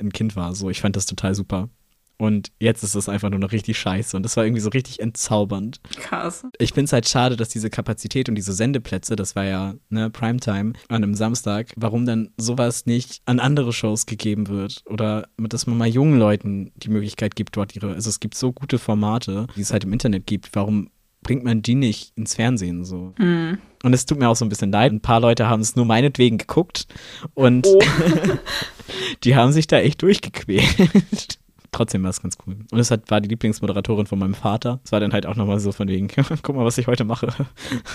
ein 0.00 0.12
Kind 0.12 0.36
war. 0.36 0.54
So, 0.54 0.70
ich 0.70 0.80
fand 0.80 0.94
das 0.94 1.06
total 1.06 1.34
super. 1.34 1.68
Und 2.16 2.52
jetzt 2.60 2.82
ist 2.84 2.94
es 2.94 3.08
einfach 3.08 3.30
nur 3.30 3.40
noch 3.40 3.52
richtig 3.52 3.76
scheiße. 3.78 4.16
Und 4.16 4.22
das 4.22 4.36
war 4.36 4.44
irgendwie 4.44 4.60
so 4.60 4.70
richtig 4.70 5.00
entzaubernd. 5.00 5.80
Krass. 5.98 6.46
Ich 6.58 6.70
finde 6.72 6.84
es 6.84 6.92
halt 6.92 7.08
schade, 7.08 7.36
dass 7.36 7.48
diese 7.48 7.70
Kapazität 7.70 8.28
und 8.28 8.36
diese 8.36 8.52
Sendeplätze, 8.52 9.16
das 9.16 9.34
war 9.34 9.44
ja 9.44 9.74
ne, 9.88 10.10
Primetime 10.10 10.74
an 10.88 11.02
einem 11.02 11.14
Samstag, 11.14 11.72
warum 11.76 12.06
dann 12.06 12.30
sowas 12.36 12.86
nicht 12.86 13.20
an 13.26 13.40
andere 13.40 13.72
Shows 13.72 14.06
gegeben 14.06 14.48
wird. 14.48 14.82
Oder 14.86 15.26
dass 15.38 15.66
man 15.66 15.76
mal 15.76 15.88
jungen 15.88 16.18
Leuten 16.18 16.70
die 16.76 16.88
Möglichkeit 16.90 17.34
gibt, 17.34 17.56
dort 17.56 17.74
ihre. 17.74 17.92
Also 17.94 18.10
es 18.10 18.20
gibt 18.20 18.36
so 18.36 18.52
gute 18.52 18.78
Formate, 18.78 19.46
die 19.56 19.60
es 19.62 19.72
halt 19.72 19.84
im 19.84 19.92
Internet 19.92 20.26
gibt. 20.26 20.50
Warum 20.54 20.90
bringt 21.22 21.42
man 21.42 21.62
die 21.62 21.74
nicht 21.74 22.12
ins 22.16 22.34
Fernsehen 22.34 22.84
so? 22.84 23.12
Mhm. 23.18 23.58
Und 23.82 23.92
es 23.92 24.06
tut 24.06 24.18
mir 24.18 24.28
auch 24.28 24.36
so 24.36 24.44
ein 24.44 24.48
bisschen 24.50 24.70
leid. 24.72 24.92
Ein 24.92 25.00
paar 25.00 25.20
Leute 25.20 25.48
haben 25.48 25.60
es 25.62 25.74
nur 25.74 25.84
meinetwegen 25.84 26.38
geguckt 26.38 26.86
und 27.34 27.66
Oh. 27.66 27.80
die 29.24 29.34
haben 29.34 29.52
sich 29.52 29.66
da 29.66 29.78
echt 29.78 30.00
durchgequält. 30.02 31.38
Trotzdem 31.74 32.04
war 32.04 32.10
es 32.10 32.22
ganz 32.22 32.38
cool. 32.46 32.56
Und 32.70 32.78
es 32.78 32.92
hat, 32.92 33.10
war 33.10 33.20
die 33.20 33.28
Lieblingsmoderatorin 33.28 34.06
von 34.06 34.16
meinem 34.16 34.34
Vater. 34.34 34.78
Es 34.84 34.92
war 34.92 35.00
dann 35.00 35.12
halt 35.12 35.26
auch 35.26 35.34
nochmal 35.34 35.58
so 35.58 35.72
von 35.72 35.88
wegen, 35.88 36.06
guck 36.42 36.54
mal, 36.54 36.64
was 36.64 36.78
ich 36.78 36.86
heute 36.86 37.04
mache. 37.04 37.34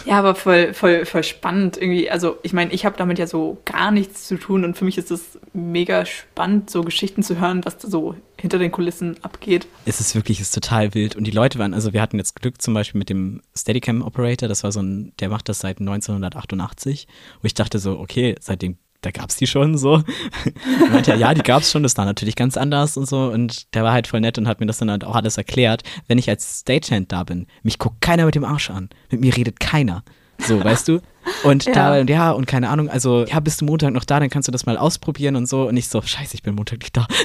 Ja, 0.06 0.20
aber 0.20 0.36
voll, 0.36 0.74
voll, 0.74 1.06
voll 1.06 1.24
spannend 1.24 1.78
irgendwie. 1.78 2.12
Also 2.12 2.38
ich 2.44 2.52
meine, 2.52 2.74
ich 2.74 2.86
habe 2.86 2.98
damit 2.98 3.20
ja 3.20 3.26
so 3.26 3.58
gar 3.64 3.92
nichts 3.92 4.28
zu 4.28 4.38
tun 4.38 4.66
und 4.66 4.78
für 4.78 4.84
mich 4.84 4.98
ist 4.98 5.12
es 5.12 5.40
mega 5.54 6.06
spannend, 6.06 6.70
so 6.70 6.84
Geschichten 6.84 7.24
zu 7.24 7.40
hören, 7.40 7.64
was 7.64 7.78
da 7.78 7.88
so 7.88 8.16
hinter 8.38 8.58
den 8.58 8.72
Kulissen 8.72 9.16
abgeht. 9.24 9.66
Es 9.86 10.02
ist 10.02 10.14
wirklich, 10.14 10.42
es 10.42 10.48
ist 10.48 10.56
total 10.56 10.94
wild. 10.94 11.16
Und 11.16 11.26
die 11.26 11.32
Leute 11.32 11.58
waren, 11.58 11.74
also 11.74 11.94
wir 11.94 12.02
hatten 12.02 12.18
jetzt 12.18 12.36
Glück 12.36 12.62
zum 12.62 12.74
Beispiel 12.74 13.00
mit 13.00 13.10
dem 13.10 13.42
Steadicam 13.58 14.02
Operator, 14.02 14.50
das 14.50 14.66
war 14.66 14.74
so 14.74 14.82
ein, 14.82 15.14
der 15.22 15.30
macht 15.30 15.48
das 15.48 15.60
seit 15.60 15.80
1988. 15.80 17.08
Wo 17.42 17.46
ich 17.46 17.54
dachte 17.54 17.80
so, 17.80 17.98
okay, 17.98 18.36
seitdem 18.42 18.78
da 19.02 19.12
gab's 19.12 19.38
die 19.38 19.48
schon 19.48 19.78
so. 19.78 20.04
Er 20.84 20.90
meinte, 20.90 21.16
ja, 21.16 21.34
die 21.34 21.42
gab's 21.42 21.72
schon, 21.72 21.84
das 21.84 21.98
war 21.98 22.06
natürlich 22.06 22.36
ganz 22.36 22.58
anders 22.58 22.98
und 22.98 23.08
so. 23.08 23.28
Und 23.28 23.74
der 23.74 23.84
war 23.84 23.94
halt 23.94 24.08
voll 24.08 24.20
nett 24.20 24.38
und 24.38 24.48
hat 24.48 24.60
mir 24.60 24.66
das 24.66 24.80
dann 24.80 24.92
halt 24.92 25.04
auch 25.04 25.16
alles 25.16 25.38
erklärt. 25.38 25.84
Wenn 26.08 26.18
ich 26.18 26.30
als 26.30 26.62
Stagehand 26.62 27.12
da 27.12 27.24
bin, 27.24 27.48
mich 27.64 27.80
guckt 27.80 28.02
keiner 28.02 28.26
mit 28.26 28.36
dem 28.36 28.44
Arsch 28.44 28.70
an. 28.70 28.90
Mit 29.10 29.22
mir 29.22 29.36
redet 29.36 29.60
keiner. 29.60 30.04
So, 30.40 30.64
weißt 30.64 30.88
du? 30.88 31.02
Und 31.44 31.66
Ja. 31.66 31.74
da, 31.74 32.00
und 32.00 32.10
ja, 32.10 32.32
und 32.32 32.48
keine 32.48 32.70
Ahnung, 32.70 32.90
also, 32.90 33.26
ja, 33.26 33.40
bist 33.40 33.62
du 33.62 33.66
Montag 33.66 33.92
noch 33.94 34.06
da, 34.06 34.20
dann 34.20 34.30
kannst 34.30 34.48
du 34.48 34.52
das 34.52 34.66
mal 34.66 34.78
ausprobieren 34.78 35.36
und 35.36 35.48
so. 35.48 35.68
Und 35.68 35.78
ich 35.78 35.88
so, 35.90 36.02
scheiße, 36.02 36.34
ich 36.34 36.42
bin 36.44 36.56
Montag 36.56 36.80
nicht 36.80 36.96
da. 36.96 37.06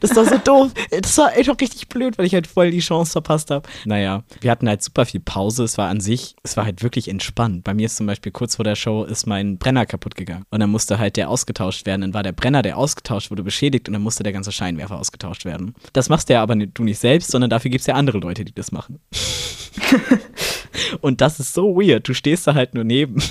Das 0.00 0.10
doch 0.10 0.26
so 0.28 0.36
doof. 0.36 0.72
Das 1.00 1.16
war 1.16 1.34
echt 1.38 1.48
auch 1.48 1.58
richtig 1.58 1.88
blöd, 1.88 2.18
weil 2.18 2.26
ich 2.26 2.34
halt 2.34 2.46
voll 2.46 2.70
die 2.70 2.80
Chance 2.80 3.12
verpasst 3.12 3.50
habe. 3.50 3.66
Naja, 3.86 4.24
wir 4.42 4.50
hatten 4.50 4.68
halt 4.68 4.82
super 4.82 5.06
viel 5.06 5.20
Pause. 5.20 5.64
Es 5.64 5.78
war 5.78 5.88
an 5.88 6.00
sich, 6.00 6.36
es 6.42 6.54
war 6.58 6.66
halt 6.66 6.82
wirklich 6.82 7.08
entspannt. 7.08 7.64
Bei 7.64 7.72
mir 7.72 7.86
ist 7.86 7.96
zum 7.96 8.06
Beispiel 8.06 8.30
kurz 8.30 8.56
vor 8.56 8.64
der 8.64 8.74
Show 8.76 9.04
ist 9.04 9.26
mein 9.26 9.56
Brenner 9.56 9.86
kaputt 9.86 10.14
gegangen. 10.14 10.44
Und 10.50 10.60
dann 10.60 10.68
musste 10.68 10.98
halt 10.98 11.16
der 11.16 11.30
ausgetauscht 11.30 11.86
werden. 11.86 12.02
Dann 12.02 12.12
war 12.14 12.22
der 12.22 12.32
Brenner, 12.32 12.60
der 12.60 12.76
ausgetauscht 12.76 13.30
wurde, 13.30 13.42
beschädigt 13.42 13.88
und 13.88 13.94
dann 13.94 14.02
musste 14.02 14.22
der 14.22 14.34
ganze 14.34 14.52
Scheinwerfer 14.52 14.98
ausgetauscht 14.98 15.46
werden. 15.46 15.74
Das 15.94 16.10
machst 16.10 16.28
du 16.28 16.34
ja 16.34 16.42
aber 16.42 16.56
nicht, 16.56 16.72
du 16.78 16.84
nicht 16.84 16.98
selbst, 16.98 17.30
sondern 17.30 17.48
dafür 17.48 17.70
gibt's 17.70 17.86
ja 17.86 17.94
andere 17.94 18.18
Leute, 18.18 18.44
die 18.44 18.52
das 18.54 18.70
machen. 18.70 18.98
Und 21.00 21.20
das 21.20 21.40
ist 21.40 21.54
so 21.54 21.76
weird. 21.76 22.08
Du 22.08 22.14
stehst 22.14 22.46
da 22.46 22.54
halt 22.54 22.74
nur 22.74 22.84
neben. 22.84 23.22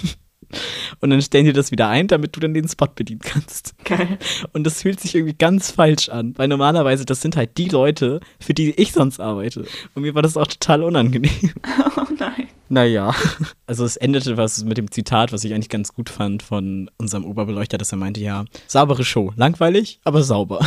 Und 0.99 1.09
dann 1.09 1.21
stellen 1.21 1.45
die 1.45 1.53
das 1.53 1.71
wieder 1.71 1.89
ein, 1.89 2.07
damit 2.07 2.35
du 2.35 2.39
dann 2.39 2.53
den 2.53 2.67
Spot 2.67 2.87
bedienen 2.87 3.21
kannst. 3.21 3.75
Geil. 3.83 4.17
Und 4.53 4.63
das 4.63 4.81
fühlt 4.81 4.99
sich 4.99 5.15
irgendwie 5.15 5.35
ganz 5.35 5.71
falsch 5.71 6.09
an, 6.09 6.33
weil 6.37 6.47
normalerweise 6.47 7.05
das 7.05 7.21
sind 7.21 7.35
halt 7.35 7.57
die 7.57 7.69
Leute, 7.69 8.19
für 8.39 8.53
die 8.53 8.71
ich 8.71 8.91
sonst 8.91 9.19
arbeite. 9.19 9.65
Und 9.93 10.03
mir 10.03 10.15
war 10.15 10.21
das 10.21 10.37
auch 10.37 10.47
total 10.47 10.83
unangenehm. 10.83 11.31
Oh 11.97 12.07
nein. 12.17 12.47
Naja, 12.67 13.13
also 13.67 13.85
es 13.85 13.95
endete 13.95 14.37
was 14.37 14.63
mit 14.63 14.77
dem 14.77 14.91
Zitat, 14.91 15.31
was 15.31 15.43
ich 15.43 15.53
eigentlich 15.53 15.69
ganz 15.69 15.93
gut 15.93 16.09
fand 16.09 16.43
von 16.43 16.89
unserem 16.97 17.23
Oberbeleuchter, 17.23 17.77
dass 17.77 17.91
er 17.91 17.97
meinte, 17.97 18.19
ja, 18.21 18.45
saubere 18.67 19.05
Show, 19.05 19.33
langweilig, 19.35 19.99
aber 20.03 20.23
sauber. 20.23 20.65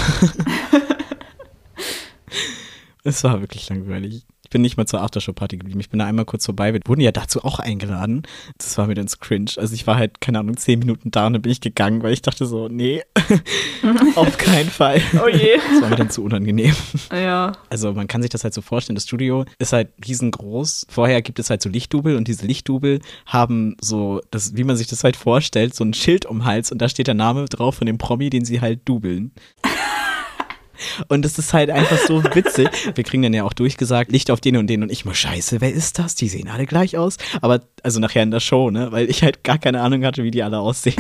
es 3.05 3.25
war 3.25 3.41
wirklich 3.41 3.69
langweilig. 3.69 4.27
Ich 4.49 4.51
bin 4.51 4.63
nicht 4.63 4.79
mal 4.79 4.87
zur 4.87 5.03
Aftershow-Party 5.03 5.59
geblieben. 5.59 5.79
Ich 5.79 5.91
bin 5.91 5.99
da 5.99 6.07
einmal 6.07 6.25
kurz 6.25 6.47
vorbei. 6.47 6.73
Wir 6.73 6.81
wurden 6.87 7.03
ja 7.03 7.13
dazu 7.13 7.45
auch 7.45 7.59
eingeladen. 7.59 8.23
Das 8.57 8.79
war 8.79 8.87
mir 8.87 8.95
dann 8.95 9.07
cringe. 9.21 9.51
Also 9.59 9.75
ich 9.75 9.87
war 9.87 9.97
halt, 9.97 10.23
keine 10.23 10.39
Ahnung, 10.39 10.57
zehn 10.57 10.79
Minuten 10.79 11.11
da 11.11 11.27
und 11.27 11.35
dann 11.35 11.43
bin 11.43 11.53
ich 11.53 11.61
gegangen, 11.61 12.03
weil 12.03 12.15
ich 12.15 12.23
dachte 12.23 12.47
so, 12.47 12.69
nee, 12.69 13.03
auf 14.15 14.39
keinen 14.39 14.71
Fall. 14.71 15.03
Oh 15.23 15.29
je. 15.29 15.59
Das 15.71 15.83
war 15.83 15.91
mir 15.91 15.97
dann 15.97 16.09
zu 16.09 16.25
unangenehm. 16.25 16.75
Ja. 17.13 17.53
Also 17.69 17.93
man 17.93 18.09
kann 18.09 18.23
sich 18.23 18.31
das 18.31 18.43
halt 18.43 18.55
so 18.55 18.63
vorstellen, 18.63 18.95
das 18.95 19.05
Studio 19.05 19.45
ist 19.59 19.75
halt 19.75 19.91
riesengroß. 20.07 20.87
Vorher 20.89 21.21
gibt 21.21 21.39
es 21.39 21.51
halt 21.51 21.61
so 21.61 21.69
Lichtdubel 21.69 22.17
und 22.17 22.27
diese 22.27 22.47
Lichtdubel 22.47 23.01
haben 23.27 23.77
so, 23.83 24.23
das, 24.31 24.57
wie 24.57 24.65
man 24.65 24.79
sich 24.79 24.87
das 24.87 25.05
halt 25.05 25.17
vorstellt, 25.17 25.75
so 25.75 25.85
ein 25.85 25.93
Schild 25.93 26.25
um 26.25 26.39
den 26.39 26.45
Hals 26.47 26.73
und 26.73 26.81
da 26.81 26.89
steht 26.89 27.07
der 27.07 27.15
Name 27.15 27.45
drauf 27.45 27.75
von 27.75 27.87
dem 27.87 27.99
Promi, 27.99 28.31
den 28.31 28.47
sie 28.47 28.63
halt 28.63 28.81
dubeln. 28.87 29.33
Und 31.09 31.25
das 31.25 31.39
ist 31.39 31.53
halt 31.53 31.71
einfach 31.71 31.99
so 31.99 32.23
witzig. 32.35 32.69
Wir 32.95 33.05
kriegen 33.05 33.23
dann 33.23 33.35
ja 33.35 33.45
auch 33.45 33.53
durchgesagt, 33.53 34.13
Licht 34.13 34.31
auf 34.31 34.41
den 34.41 34.57
und 34.57 34.67
den 34.69 34.83
und 34.83 34.93
ich 34.93 35.05
mal, 35.05 35.15
scheiße, 35.15 35.61
wer 35.61 35.73
ist 35.73 35.99
das? 35.99 36.15
Die 36.15 36.29
sehen 36.29 36.49
alle 36.49 36.67
gleich 36.67 36.97
aus. 36.97 37.17
Aber, 37.41 37.61
also 37.83 38.01
nachher 38.01 38.23
in 38.23 38.31
der 38.31 38.41
Show, 38.41 38.71
ne? 38.71 38.93
Weil 38.93 39.11
ich 39.11 39.23
halt 39.23 39.45
gar 39.45 39.59
keine 39.59 39.81
Ahnung 39.81 40.05
hatte, 40.05 40.25
wie 40.25 40.31
die 40.31 40.43
alle 40.43 40.59
aussehen. 40.59 40.97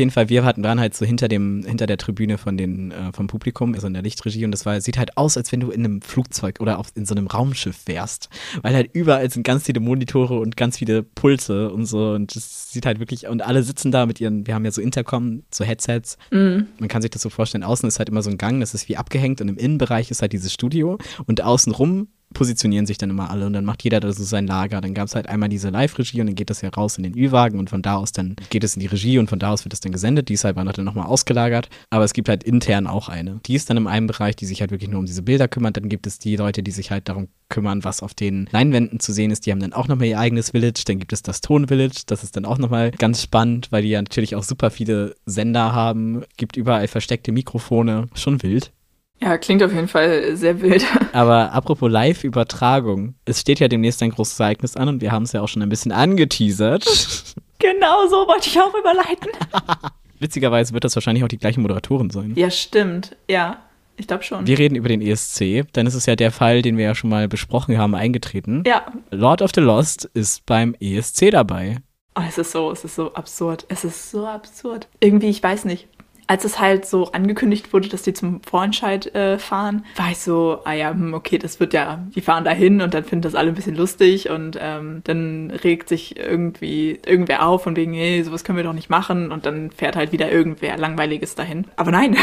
Jeden 0.00 0.10
Fall, 0.10 0.30
wir 0.30 0.44
hatten, 0.44 0.64
waren 0.64 0.80
halt 0.80 0.96
so 0.96 1.04
hinter 1.04 1.28
dem, 1.28 1.62
hinter 1.64 1.86
der 1.86 1.98
Tribüne 1.98 2.38
von 2.38 2.56
den, 2.56 2.90
äh, 2.90 3.12
vom 3.12 3.26
Publikum, 3.26 3.74
also 3.74 3.86
in 3.86 3.92
der 3.92 4.02
Lichtregie 4.02 4.46
und 4.46 4.50
das 4.50 4.64
war, 4.64 4.80
sieht 4.80 4.98
halt 4.98 5.16
aus, 5.18 5.36
als 5.36 5.52
wenn 5.52 5.60
du 5.60 5.70
in 5.70 5.84
einem 5.84 6.00
Flugzeug 6.02 6.56
oder 6.60 6.78
auf, 6.78 6.88
in 6.94 7.04
so 7.04 7.14
einem 7.14 7.26
Raumschiff 7.26 7.86
wärst. 7.86 8.30
Weil 8.62 8.74
halt 8.74 8.90
überall 8.94 9.30
sind 9.30 9.42
ganz 9.42 9.64
viele 9.64 9.80
Monitore 9.80 10.38
und 10.38 10.56
ganz 10.56 10.78
viele 10.78 11.02
Pulte 11.02 11.70
und 11.70 11.84
so 11.84 12.12
und 12.12 12.34
das 12.34 12.72
sieht 12.72 12.86
halt 12.86 12.98
wirklich, 12.98 13.28
und 13.28 13.42
alle 13.42 13.62
sitzen 13.62 13.92
da 13.92 14.06
mit 14.06 14.20
ihren, 14.20 14.46
wir 14.46 14.54
haben 14.54 14.64
ja 14.64 14.70
so 14.70 14.80
Intercom, 14.80 15.42
so 15.50 15.64
Headsets. 15.64 16.16
Mhm. 16.30 16.66
Man 16.78 16.88
kann 16.88 17.02
sich 17.02 17.10
das 17.10 17.22
so 17.22 17.28
vorstellen, 17.28 17.62
außen 17.62 17.86
ist 17.86 17.98
halt 17.98 18.08
immer 18.08 18.22
so 18.22 18.30
ein 18.30 18.38
Gang, 18.38 18.60
das 18.60 18.72
ist 18.72 18.88
wie 18.88 18.96
abgehängt 18.96 19.40
und 19.40 19.48
im 19.48 19.58
Innenbereich 19.58 20.10
ist 20.10 20.22
halt 20.22 20.32
dieses 20.32 20.52
Studio 20.52 20.98
und 21.26 21.42
außenrum 21.42 22.08
positionieren 22.34 22.86
sich 22.86 22.98
dann 22.98 23.10
immer 23.10 23.30
alle 23.30 23.46
und 23.46 23.52
dann 23.52 23.64
macht 23.64 23.82
jeder 23.82 24.00
da 24.00 24.12
so 24.12 24.24
sein 24.24 24.46
Lager. 24.46 24.80
Dann 24.80 24.94
gab 24.94 25.08
es 25.08 25.14
halt 25.14 25.28
einmal 25.28 25.48
diese 25.48 25.70
Live-Regie 25.70 26.20
und 26.20 26.28
dann 26.28 26.36
geht 26.36 26.50
das 26.50 26.60
ja 26.60 26.68
raus 26.68 26.96
in 26.96 27.02
den 27.02 27.16
Ü-Wagen 27.16 27.58
und 27.58 27.70
von 27.70 27.82
da 27.82 27.96
aus 27.96 28.12
dann 28.12 28.36
geht 28.50 28.64
es 28.64 28.74
in 28.74 28.80
die 28.80 28.86
Regie 28.86 29.18
und 29.18 29.28
von 29.28 29.38
da 29.38 29.50
aus 29.50 29.64
wird 29.64 29.72
es 29.72 29.80
dann 29.80 29.92
gesendet. 29.92 30.28
Die 30.28 30.34
ist 30.34 30.44
halt 30.44 30.56
dann 30.56 30.84
nochmal 30.84 31.06
ausgelagert. 31.06 31.68
Aber 31.90 32.04
es 32.04 32.12
gibt 32.12 32.28
halt 32.28 32.44
intern 32.44 32.86
auch 32.86 33.08
eine. 33.08 33.40
Die 33.46 33.54
ist 33.54 33.68
dann 33.68 33.76
in 33.76 33.86
einem 33.86 34.06
Bereich, 34.06 34.36
die 34.36 34.46
sich 34.46 34.60
halt 34.60 34.70
wirklich 34.70 34.90
nur 34.90 35.00
um 35.00 35.06
diese 35.06 35.22
Bilder 35.22 35.48
kümmert. 35.48 35.76
Dann 35.76 35.88
gibt 35.88 36.06
es 36.06 36.18
die 36.18 36.36
Leute, 36.36 36.62
die 36.62 36.70
sich 36.70 36.90
halt 36.90 37.08
darum 37.08 37.28
kümmern, 37.48 37.84
was 37.84 38.02
auf 38.02 38.14
den 38.14 38.48
Leinwänden 38.52 39.00
zu 39.00 39.12
sehen 39.12 39.30
ist. 39.30 39.46
Die 39.46 39.50
haben 39.50 39.60
dann 39.60 39.72
auch 39.72 39.88
nochmal 39.88 40.06
ihr 40.06 40.18
eigenes 40.18 40.50
Village. 40.50 40.82
Dann 40.86 40.98
gibt 40.98 41.12
es 41.12 41.22
das 41.22 41.40
Ton-Village. 41.40 42.02
Das 42.06 42.22
ist 42.22 42.36
dann 42.36 42.44
auch 42.44 42.58
nochmal 42.58 42.90
ganz 42.92 43.22
spannend, 43.22 43.68
weil 43.70 43.82
die 43.82 43.88
ja 43.88 44.00
natürlich 44.00 44.36
auch 44.36 44.44
super 44.44 44.70
viele 44.70 45.16
Sender 45.26 45.72
haben. 45.72 46.22
Gibt 46.36 46.56
überall 46.56 46.88
versteckte 46.88 47.32
Mikrofone. 47.32 48.08
Schon 48.14 48.42
wild. 48.42 48.72
Ja, 49.22 49.36
klingt 49.36 49.62
auf 49.62 49.72
jeden 49.72 49.88
Fall 49.88 50.34
sehr 50.36 50.60
wild. 50.62 50.84
Aber 51.12 51.52
apropos 51.52 51.90
Live-Übertragung, 51.90 53.14
es 53.26 53.40
steht 53.40 53.60
ja 53.60 53.68
demnächst 53.68 54.02
ein 54.02 54.10
großes 54.10 54.40
Ereignis 54.40 54.76
an 54.76 54.88
und 54.88 55.02
wir 55.02 55.12
haben 55.12 55.24
es 55.24 55.32
ja 55.32 55.42
auch 55.42 55.48
schon 55.48 55.62
ein 55.62 55.68
bisschen 55.68 55.92
angeteasert. 55.92 56.86
Genau 57.62 58.06
so 58.08 58.26
wollte 58.26 58.48
ich 58.48 58.58
auch 58.58 58.72
überleiten. 58.74 59.30
Witzigerweise 60.18 60.72
wird 60.72 60.82
das 60.84 60.96
wahrscheinlich 60.96 61.22
auch 61.24 61.28
die 61.28 61.36
gleiche 61.36 61.60
Moderatorin 61.60 62.08
sein. 62.08 62.32
Ja, 62.34 62.50
stimmt. 62.50 63.16
Ja, 63.28 63.58
ich 63.98 64.06
glaube 64.06 64.22
schon. 64.22 64.46
Wir 64.46 64.58
reden 64.58 64.76
über 64.76 64.88
den 64.88 65.02
ESC, 65.02 65.66
dann 65.74 65.86
ist 65.86 65.92
es 65.92 66.06
ja 66.06 66.16
der 66.16 66.32
Fall, 66.32 66.62
den 66.62 66.78
wir 66.78 66.86
ja 66.86 66.94
schon 66.94 67.10
mal 67.10 67.28
besprochen 67.28 67.76
haben, 67.76 67.94
eingetreten. 67.94 68.62
ja. 68.66 68.86
Lord 69.10 69.42
of 69.42 69.50
the 69.54 69.60
Lost 69.60 70.08
ist 70.14 70.46
beim 70.46 70.74
ESC 70.80 71.30
dabei. 71.30 71.76
Oh, 72.16 72.22
es 72.26 72.38
ist 72.38 72.52
so, 72.52 72.70
es 72.72 72.82
ist 72.82 72.94
so 72.94 73.12
absurd. 73.12 73.66
Es 73.68 73.84
ist 73.84 74.10
so 74.10 74.26
absurd. 74.26 74.88
Irgendwie, 75.00 75.28
ich 75.28 75.42
weiß 75.42 75.66
nicht. 75.66 75.86
Als 76.30 76.44
es 76.44 76.60
halt 76.60 76.86
so 76.86 77.10
angekündigt 77.10 77.72
wurde, 77.72 77.88
dass 77.88 78.02
die 78.02 78.12
zum 78.12 78.40
Vorentscheid 78.44 79.12
äh, 79.16 79.36
fahren, 79.36 79.84
war 79.96 80.12
ich 80.12 80.18
so, 80.18 80.60
ah 80.64 80.72
ja, 80.72 80.90
hm, 80.90 81.12
okay, 81.12 81.38
das 81.38 81.58
wird 81.58 81.74
ja, 81.74 82.06
die 82.14 82.20
fahren 82.20 82.44
da 82.44 82.52
hin 82.52 82.82
und 82.82 82.94
dann 82.94 83.02
finden 83.02 83.22
das 83.22 83.34
alle 83.34 83.48
ein 83.48 83.56
bisschen 83.56 83.74
lustig 83.74 84.30
und 84.30 84.56
ähm, 84.60 85.00
dann 85.02 85.50
regt 85.50 85.88
sich 85.88 86.16
irgendwie 86.16 87.00
irgendwer 87.04 87.44
auf 87.44 87.66
und 87.66 87.74
wegen, 87.74 87.94
hey, 87.94 88.22
sowas 88.22 88.44
können 88.44 88.58
wir 88.58 88.62
doch 88.62 88.74
nicht 88.74 88.88
machen 88.88 89.32
und 89.32 89.44
dann 89.44 89.72
fährt 89.72 89.96
halt 89.96 90.12
wieder 90.12 90.30
irgendwer 90.30 90.78
Langweiliges 90.78 91.34
dahin. 91.34 91.66
Aber 91.74 91.90
nein, 91.90 92.16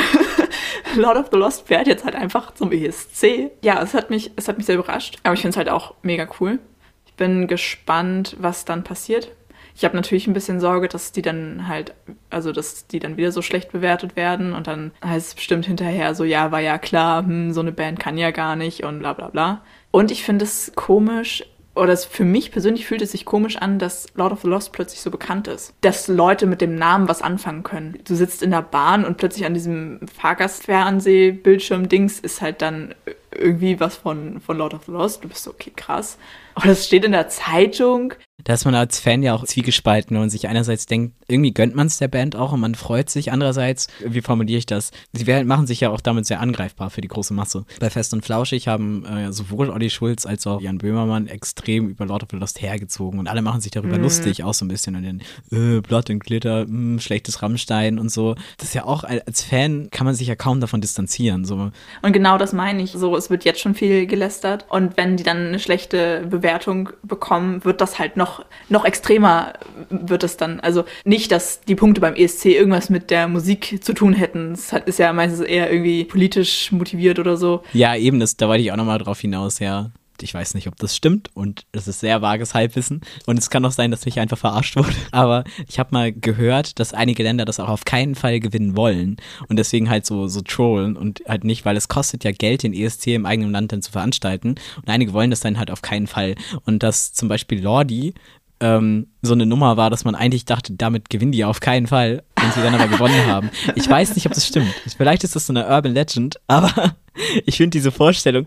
Lord 0.95 1.17
of 1.17 1.27
the 1.29 1.37
Lost 1.37 1.67
fährt 1.67 1.87
jetzt 1.87 2.05
halt 2.05 2.15
einfach 2.15 2.53
zum 2.53 2.71
ESC. 2.71 3.51
Ja, 3.61 3.81
es 3.81 3.93
hat 3.93 4.09
mich, 4.09 4.31
es 4.37 4.47
hat 4.47 4.55
mich 4.55 4.67
sehr 4.67 4.75
überrascht, 4.75 5.17
aber 5.23 5.33
ich 5.33 5.41
finde 5.41 5.51
es 5.51 5.57
halt 5.57 5.67
auch 5.67 5.95
mega 6.01 6.29
cool. 6.39 6.59
Ich 7.07 7.13
bin 7.15 7.47
gespannt, 7.47 8.37
was 8.39 8.63
dann 8.63 8.85
passiert. 8.85 9.33
Ich 9.77 9.85
habe 9.85 9.95
natürlich 9.95 10.25
ein 10.25 10.33
bisschen 10.33 10.59
Sorge, 10.59 10.87
dass 10.87 11.11
die 11.11 11.21
dann 11.21 11.67
halt, 11.67 11.93
also 12.31 12.51
dass 12.51 12.87
die 12.87 12.97
dann 12.99 13.15
wieder 13.15 13.31
so 13.31 13.43
schlecht 13.43 13.71
bewertet 13.71 14.15
werden 14.15 14.53
und 14.53 14.65
dann 14.65 14.91
heißt 15.05 15.27
es 15.27 15.35
bestimmt 15.35 15.67
hinterher 15.67 16.15
so, 16.15 16.23
ja, 16.23 16.51
war 16.51 16.61
ja 16.61 16.79
klar, 16.79 17.23
hm, 17.23 17.53
so 17.53 17.61
eine 17.61 17.71
Band 17.71 17.99
kann 17.99 18.17
ja 18.17 18.31
gar 18.31 18.55
nicht 18.55 18.83
und 18.83 18.97
bla 18.99 19.13
bla 19.13 19.27
bla. 19.27 19.61
Und 19.91 20.09
ich 20.09 20.23
finde 20.23 20.45
es 20.45 20.71
komisch, 20.75 21.45
oder 21.75 21.93
es, 21.93 22.05
für 22.05 22.25
mich 22.25 22.51
persönlich 22.51 22.87
fühlt 22.87 23.03
es 23.03 23.11
sich 23.11 23.23
komisch 23.23 23.57
an, 23.57 23.77
dass 23.77 24.07
Lord 24.15 24.33
of 24.33 24.41
the 24.41 24.47
Lost 24.47 24.73
plötzlich 24.73 25.01
so 25.01 25.11
bekannt 25.11 25.47
ist. 25.47 25.75
Dass 25.81 26.07
Leute 26.07 26.47
mit 26.47 26.59
dem 26.59 26.73
Namen 26.73 27.07
was 27.07 27.21
anfangen 27.21 27.61
können. 27.61 27.99
Du 28.03 28.15
sitzt 28.15 28.41
in 28.41 28.49
der 28.49 28.63
Bahn 28.63 29.05
und 29.05 29.17
plötzlich 29.17 29.45
an 29.45 29.53
diesem 29.53 29.99
Fahrgastfernseh-Bildschirm-Dings 30.19 32.19
ist 32.19 32.41
halt 32.41 32.63
dann 32.63 32.95
irgendwie 33.31 33.79
was 33.79 33.97
von, 33.97 34.41
von 34.41 34.57
Lord 34.57 34.73
of 34.73 34.85
the 34.87 34.91
Lost. 34.91 35.23
Du 35.23 35.27
bist 35.27 35.43
so, 35.43 35.51
okay, 35.51 35.71
krass. 35.75 36.17
Aber 36.55 36.67
das 36.67 36.87
steht 36.87 37.05
in 37.05 37.11
der 37.11 37.29
Zeitung. 37.29 38.15
Da 38.47 38.53
ist 38.53 38.63
man 38.63 38.75
als 38.75 38.97
Fan 38.97 39.23
ja 39.23 39.35
auch 39.35 39.43
zwiegespalten 39.43 40.15
und 40.15 40.29
sich 40.29 40.47
einerseits 40.47 40.85
denkt, 40.85 41.16
irgendwie 41.27 41.53
gönnt 41.53 41.75
man 41.75 41.87
es 41.87 41.97
der 41.97 42.07
Band 42.07 42.35
auch 42.35 42.53
und 42.53 42.59
man 42.59 42.75
freut 42.75 43.09
sich. 43.09 43.31
Andererseits, 43.31 43.87
wie 44.05 44.21
formuliere 44.21 44.59
ich 44.59 44.65
das? 44.65 44.91
Sie 45.13 45.27
werden, 45.27 45.47
machen 45.47 45.67
sich 45.67 45.81
ja 45.81 45.89
auch 45.89 46.01
damit 46.01 46.25
sehr 46.25 46.39
angreifbar 46.39 46.89
für 46.89 47.01
die 47.01 47.07
große 47.07 47.33
Masse. 47.33 47.65
Bei 47.79 47.89
Fest 47.89 48.13
und 48.13 48.23
Flauschig 48.23 48.67
haben 48.67 49.05
äh, 49.05 49.31
sowohl 49.33 49.69
Olli 49.69 49.89
Schulz 49.89 50.25
als 50.25 50.47
auch 50.47 50.61
Jan 50.61 50.77
Böhmermann 50.77 51.27
extrem 51.27 51.89
über 51.89 52.05
Lord 52.05 52.23
of 52.23 52.29
the 52.31 52.37
Lost 52.37 52.61
hergezogen 52.61 53.19
und 53.19 53.27
alle 53.27 53.41
machen 53.41 53.61
sich 53.61 53.71
darüber 53.71 53.97
mhm. 53.97 54.03
lustig, 54.03 54.43
auch 54.43 54.53
so 54.53 54.65
ein 54.65 54.67
bisschen. 54.69 54.95
Und 54.95 55.03
dann, 55.03 55.21
äh, 55.51 55.81
Blood 55.81 56.09
and 56.09 56.23
Glitter, 56.23 56.65
mh, 56.65 56.67
hm, 56.67 56.99
schlechtes 56.99 57.41
Rammstein 57.41 57.99
und 57.99 58.09
so. 58.09 58.35
Das 58.57 58.69
ist 58.69 58.73
ja 58.73 58.85
auch, 58.85 59.03
als 59.03 59.43
Fan 59.43 59.89
kann 59.91 60.05
man 60.05 60.15
sich 60.15 60.27
ja 60.27 60.35
kaum 60.35 60.61
davon 60.61 60.81
distanzieren. 60.81 61.45
So. 61.45 61.71
Und 62.01 62.13
genau 62.13 62.37
das 62.37 62.53
meine 62.53 62.81
ich. 62.81 62.91
So, 62.91 63.15
es 63.15 63.29
wird 63.29 63.43
jetzt 63.43 63.59
schon 63.59 63.75
viel 63.75 64.07
gelästert 64.07 64.65
und 64.69 64.97
wenn 64.97 65.17
die 65.17 65.23
dann 65.23 65.47
eine 65.47 65.59
schlechte 65.59 66.25
Bewertung 66.29 66.89
bekommen, 67.03 67.63
wird 67.65 67.81
das 67.81 67.99
halt 67.99 68.17
noch, 68.17 68.45
noch 68.69 68.85
extremer 68.85 69.53
wird 69.89 70.23
es 70.23 70.37
dann. 70.37 70.59
Also 70.59 70.85
nicht, 71.17 71.31
dass 71.31 71.61
die 71.61 71.75
Punkte 71.75 71.99
beim 71.99 72.13
ESC 72.13 72.45
irgendwas 72.45 72.91
mit 72.91 73.09
der 73.09 73.27
Musik 73.27 73.83
zu 73.83 73.93
tun 73.93 74.13
hätten. 74.13 74.51
Es 74.51 74.71
ist 74.85 74.99
ja 74.99 75.11
meistens 75.13 75.41
eher 75.41 75.71
irgendwie 75.71 76.05
politisch 76.05 76.71
motiviert 76.71 77.17
oder 77.17 77.37
so. 77.37 77.63
Ja, 77.73 77.95
eben, 77.95 78.19
das, 78.19 78.37
da 78.37 78.47
wollte 78.47 78.61
ich 78.61 78.71
auch 78.71 78.77
nochmal 78.77 78.99
drauf 78.99 79.19
hinaus, 79.19 79.57
ja 79.59 79.91
ich 80.23 80.33
weiß 80.33 80.55
nicht, 80.55 80.67
ob 80.67 80.75
das 80.77 80.95
stimmt 80.95 81.29
und 81.35 81.67
es 81.71 81.87
ist 81.87 81.99
sehr 81.99 82.23
vages 82.23 82.55
Halbwissen 82.55 83.01
und 83.25 83.37
es 83.37 83.51
kann 83.51 83.63
auch 83.65 83.71
sein, 83.71 83.91
dass 83.91 84.05
mich 84.05 84.19
einfach 84.19 84.37
verarscht 84.37 84.75
wurde. 84.75 84.95
Aber 85.11 85.43
ich 85.67 85.77
habe 85.77 85.89
mal 85.91 86.11
gehört, 86.11 86.79
dass 86.79 86.93
einige 86.93 87.21
Länder 87.21 87.45
das 87.45 87.59
auch 87.59 87.69
auf 87.69 87.85
keinen 87.85 88.15
Fall 88.15 88.39
gewinnen 88.39 88.75
wollen 88.75 89.17
und 89.47 89.57
deswegen 89.57 89.91
halt 89.91 90.07
so, 90.07 90.27
so 90.27 90.41
trollen 90.41 90.97
und 90.97 91.21
halt 91.27 91.43
nicht, 91.43 91.65
weil 91.65 91.77
es 91.77 91.87
kostet 91.87 92.23
ja 92.23 92.31
Geld, 92.31 92.63
den 92.63 92.73
ESC 92.73 93.07
im 93.07 93.27
eigenen 93.27 93.51
Land 93.51 93.71
dann 93.71 93.83
zu 93.83 93.91
veranstalten 93.91 94.55
und 94.77 94.89
einige 94.89 95.13
wollen 95.13 95.29
das 95.29 95.41
dann 95.41 95.59
halt 95.59 95.69
auf 95.69 95.83
keinen 95.83 96.07
Fall. 96.07 96.33
Und 96.65 96.81
dass 96.81 97.13
zum 97.13 97.27
Beispiel 97.27 97.61
Lordi 97.61 98.15
ähm, 98.59 99.07
so 99.21 99.33
eine 99.33 99.45
Nummer 99.45 99.77
war, 99.77 99.89
dass 99.89 100.03
man 100.03 100.15
eigentlich 100.15 100.45
dachte, 100.45 100.73
damit 100.73 101.09
gewinnen 101.09 101.31
die 101.31 101.45
auf 101.45 101.59
keinen 101.59 101.87
Fall 101.87 102.23
und 102.43 102.53
sie 102.53 102.61
dann 102.61 102.75
aber 102.75 102.87
gewonnen 102.87 103.25
haben. 103.27 103.49
Ich 103.75 103.89
weiß 103.89 104.15
nicht, 104.15 104.25
ob 104.25 104.33
das 104.33 104.47
stimmt. 104.47 104.73
Vielleicht 104.95 105.23
ist 105.23 105.35
das 105.35 105.47
so 105.47 105.53
eine 105.53 105.67
Urban 105.67 105.93
Legend, 105.93 106.39
aber 106.47 106.95
ich 107.45 107.57
finde 107.57 107.71
diese 107.71 107.91
Vorstellung 107.91 108.45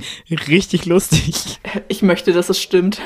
richtig 0.49 0.87
lustig. 0.87 1.61
Ich 1.89 2.03
möchte, 2.03 2.33
dass 2.33 2.49
es 2.49 2.61
stimmt. 2.61 3.01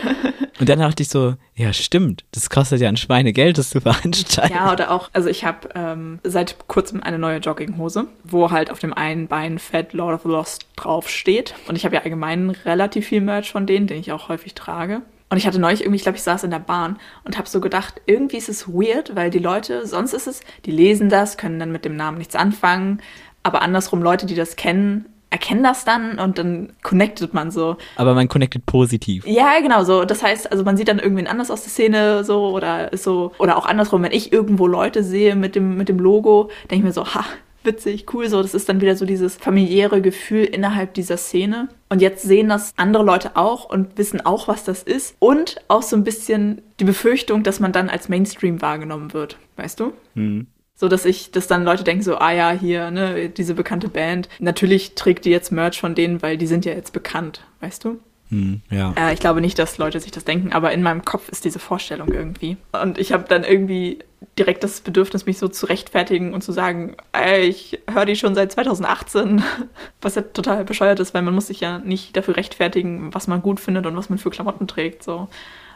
Und 0.60 0.68
dann 0.68 0.78
dachte 0.78 1.02
ich 1.02 1.08
so, 1.08 1.34
ja, 1.54 1.72
stimmt, 1.72 2.24
das 2.30 2.48
kostet 2.48 2.80
ja 2.80 2.88
ein 2.88 2.96
Schweinegeld, 2.96 3.58
das 3.58 3.70
zu 3.70 3.80
veranstalten. 3.80 4.54
Ja, 4.54 4.72
oder 4.72 4.90
auch, 4.90 5.10
also 5.12 5.28
ich 5.28 5.44
habe 5.44 5.68
ähm, 5.74 6.20
seit 6.22 6.68
kurzem 6.68 7.02
eine 7.02 7.18
neue 7.18 7.38
Jogginghose, 7.38 8.06
wo 8.22 8.50
halt 8.50 8.70
auf 8.70 8.78
dem 8.78 8.94
einen 8.94 9.26
Bein 9.26 9.58
Fat 9.58 9.92
Lord 9.92 10.14
of 10.14 10.22
the 10.22 10.28
Lost 10.28 10.66
draufsteht. 10.76 11.54
Und 11.66 11.76
ich 11.76 11.84
habe 11.84 11.96
ja 11.96 12.02
allgemein 12.02 12.50
relativ 12.50 13.08
viel 13.08 13.20
Merch 13.20 13.50
von 13.50 13.66
denen, 13.66 13.86
den 13.86 13.98
ich 13.98 14.12
auch 14.12 14.28
häufig 14.28 14.54
trage. 14.54 15.02
Und 15.30 15.38
ich 15.38 15.46
hatte 15.46 15.58
neulich 15.58 15.80
irgendwie, 15.80 15.96
ich 15.96 16.02
glaube, 16.02 16.16
ich 16.16 16.22
saß 16.22 16.44
in 16.44 16.50
der 16.50 16.58
Bahn 16.58 16.98
und 17.24 17.38
habe 17.38 17.48
so 17.48 17.60
gedacht, 17.60 18.00
irgendwie 18.06 18.36
ist 18.36 18.48
es 18.48 18.68
weird, 18.68 19.16
weil 19.16 19.30
die 19.30 19.38
Leute, 19.38 19.86
sonst 19.86 20.12
ist 20.12 20.26
es, 20.26 20.40
die 20.64 20.70
lesen 20.70 21.08
das, 21.08 21.36
können 21.36 21.58
dann 21.58 21.72
mit 21.72 21.84
dem 21.84 21.96
Namen 21.96 22.18
nichts 22.18 22.36
anfangen, 22.36 23.00
aber 23.42 23.62
andersrum 23.62 24.02
Leute, 24.02 24.26
die 24.26 24.34
das 24.34 24.56
kennen, 24.56 25.06
erkennen 25.34 25.64
das 25.64 25.84
dann 25.84 26.20
und 26.20 26.38
dann 26.38 26.72
connectet 26.84 27.34
man 27.34 27.50
so. 27.50 27.76
Aber 27.96 28.14
man 28.14 28.28
connectet 28.28 28.66
positiv. 28.66 29.26
Ja, 29.26 29.58
genau 29.60 29.82
so. 29.82 30.04
Das 30.04 30.22
heißt, 30.22 30.52
also 30.52 30.62
man 30.62 30.76
sieht 30.76 30.86
dann 30.86 31.00
irgendwen 31.00 31.26
anders 31.26 31.50
aus 31.50 31.62
der 31.62 31.70
Szene 31.70 32.22
so 32.22 32.50
oder 32.50 32.92
ist 32.92 33.02
so 33.02 33.32
oder 33.38 33.56
auch 33.56 33.66
andersrum, 33.66 34.04
wenn 34.04 34.12
ich 34.12 34.32
irgendwo 34.32 34.68
Leute 34.68 35.02
sehe 35.02 35.34
mit 35.34 35.56
dem 35.56 35.76
mit 35.76 35.88
dem 35.88 35.98
Logo, 35.98 36.50
denke 36.70 36.76
ich 36.76 36.82
mir 36.84 36.92
so, 36.92 37.04
ha, 37.04 37.24
witzig, 37.64 38.06
cool 38.12 38.28
so. 38.28 38.42
Das 38.42 38.54
ist 38.54 38.68
dann 38.68 38.80
wieder 38.80 38.96
so 38.96 39.06
dieses 39.06 39.36
familiäre 39.36 40.00
Gefühl 40.02 40.44
innerhalb 40.44 40.94
dieser 40.94 41.16
Szene. 41.16 41.68
Und 41.88 42.02
jetzt 42.02 42.22
sehen 42.22 42.48
das 42.48 42.72
andere 42.76 43.04
Leute 43.04 43.36
auch 43.36 43.64
und 43.68 43.98
wissen 43.98 44.24
auch, 44.24 44.48
was 44.48 44.64
das 44.64 44.82
ist. 44.82 45.16
Und 45.18 45.56
auch 45.68 45.82
so 45.82 45.96
ein 45.96 46.04
bisschen 46.04 46.62
die 46.80 46.84
Befürchtung, 46.84 47.42
dass 47.42 47.60
man 47.60 47.72
dann 47.72 47.88
als 47.88 48.08
Mainstream 48.08 48.62
wahrgenommen 48.62 49.12
wird. 49.12 49.38
Weißt 49.56 49.80
du? 49.80 49.92
Mhm. 50.14 50.46
So 50.76 50.88
dass 50.88 51.04
ich, 51.04 51.30
dass 51.30 51.46
dann 51.46 51.64
Leute 51.64 51.84
denken 51.84 52.02
so, 52.02 52.16
ah 52.16 52.32
ja, 52.32 52.50
hier, 52.50 52.90
ne, 52.90 53.28
diese 53.28 53.54
bekannte 53.54 53.88
Band. 53.88 54.28
Natürlich 54.40 54.94
trägt 54.96 55.24
die 55.24 55.30
jetzt 55.30 55.52
Merch 55.52 55.80
von 55.80 55.94
denen, 55.94 56.20
weil 56.20 56.36
die 56.36 56.48
sind 56.48 56.64
ja 56.64 56.72
jetzt 56.72 56.92
bekannt, 56.92 57.46
weißt 57.60 57.84
du? 57.84 58.00
Hm, 58.30 58.62
ja. 58.70 58.92
Äh, 58.96 59.12
ich 59.12 59.20
glaube 59.20 59.40
nicht, 59.40 59.58
dass 59.58 59.78
Leute 59.78 60.00
sich 60.00 60.10
das 60.10 60.24
denken, 60.24 60.52
aber 60.52 60.72
in 60.72 60.82
meinem 60.82 61.04
Kopf 61.04 61.28
ist 61.28 61.44
diese 61.44 61.58
Vorstellung 61.58 62.08
irgendwie. 62.12 62.56
Und 62.72 62.98
ich 62.98 63.12
habe 63.12 63.24
dann 63.28 63.44
irgendwie 63.44 63.98
direkt 64.38 64.64
das 64.64 64.80
Bedürfnis, 64.80 65.26
mich 65.26 65.38
so 65.38 65.48
zu 65.48 65.66
rechtfertigen 65.66 66.32
und 66.32 66.42
zu 66.42 66.52
sagen, 66.52 66.96
ey, 67.12 67.42
ich 67.42 67.80
höre 67.90 68.06
die 68.06 68.16
schon 68.16 68.34
seit 68.34 68.52
2018, 68.52 69.42
was 70.00 70.14
ja 70.14 70.22
total 70.22 70.64
bescheuert 70.64 71.00
ist, 71.00 71.14
weil 71.14 71.22
man 71.22 71.34
muss 71.34 71.48
sich 71.48 71.60
ja 71.60 71.78
nicht 71.78 72.16
dafür 72.16 72.36
rechtfertigen, 72.36 73.12
was 73.14 73.26
man 73.26 73.42
gut 73.42 73.60
findet 73.60 73.86
und 73.86 73.96
was 73.96 74.08
man 74.08 74.18
für 74.18 74.30
Klamotten 74.30 74.66
trägt. 74.66 75.02
So. 75.02 75.28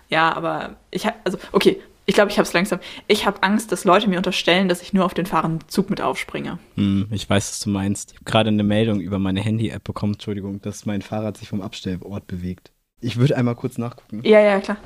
Ja, 0.09 0.35
aber 0.35 0.77
ich 0.91 1.07
habe, 1.07 1.17
also, 1.25 1.39
okay, 1.53 1.81
ich 2.09 2.15
glaube, 2.15 2.31
ich 2.31 2.39
habe 2.39 2.47
es 2.47 2.55
langsam. 2.55 2.81
Ich 3.07 3.27
habe 3.27 3.43
Angst, 3.43 3.71
dass 3.71 3.85
Leute 3.85 4.09
mir 4.09 4.17
unterstellen, 4.17 4.71
dass 4.71 4.81
ich 4.81 4.95
nur 4.95 5.05
auf 5.05 5.13
den 5.13 5.27
fahrenden 5.27 5.69
Zug 5.69 5.91
mit 5.91 6.01
aufspringe. 6.01 6.59
Hm, 6.77 7.07
ich 7.11 7.29
weiß, 7.29 7.51
was 7.51 7.61
du 7.61 7.69
meinst. 7.69 8.13
Ich 8.13 8.17
habe 8.17 8.25
gerade 8.25 8.49
eine 8.49 8.63
Meldung 8.63 9.01
über 9.01 9.19
meine 9.19 9.43
Handy-App 9.43 9.85
bekommen, 9.85 10.15
Entschuldigung, 10.15 10.63
dass 10.63 10.87
mein 10.87 11.03
Fahrrad 11.03 11.37
sich 11.37 11.51
vom 11.51 11.61
Abstellort 11.61 12.27
bewegt. 12.27 12.73
Ich 13.03 13.19
würde 13.19 13.37
einmal 13.37 13.57
kurz 13.57 13.77
nachgucken. 13.77 14.23
Ja, 14.25 14.41
ja, 14.41 14.59
klar. 14.59 14.79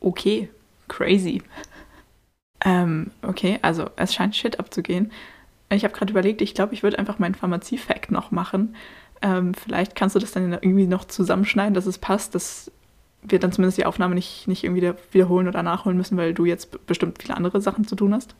Okay, 0.00 0.48
crazy. 0.88 1.42
Ähm, 2.64 3.10
okay, 3.20 3.58
also 3.60 3.90
es 3.96 4.14
scheint 4.14 4.34
Shit 4.34 4.58
abzugehen. 4.58 5.12
Ich 5.68 5.84
habe 5.84 5.92
gerade 5.92 6.12
überlegt, 6.12 6.40
ich 6.40 6.54
glaube, 6.54 6.72
ich 6.72 6.82
würde 6.82 6.98
einfach 6.98 7.18
meinen 7.18 7.34
Pharmazie-Fact 7.34 8.10
noch 8.10 8.30
machen. 8.30 8.74
Ähm, 9.20 9.52
vielleicht 9.52 9.94
kannst 9.96 10.16
du 10.16 10.18
das 10.18 10.32
dann 10.32 10.50
irgendwie 10.50 10.86
noch 10.86 11.04
zusammenschneiden, 11.04 11.74
dass 11.74 11.84
es 11.84 11.98
passt, 11.98 12.34
dass 12.34 12.72
wir 13.22 13.38
dann 13.38 13.52
zumindest 13.52 13.78
die 13.78 13.86
Aufnahme 13.86 14.14
nicht, 14.14 14.48
nicht 14.48 14.64
irgendwie 14.64 14.92
wiederholen 15.12 15.48
oder 15.48 15.62
nachholen 15.62 15.96
müssen, 15.96 16.16
weil 16.16 16.34
du 16.34 16.44
jetzt 16.44 16.86
bestimmt 16.86 17.22
viele 17.22 17.36
andere 17.36 17.60
Sachen 17.60 17.86
zu 17.86 17.94
tun 17.94 18.12
hast. 18.12 18.34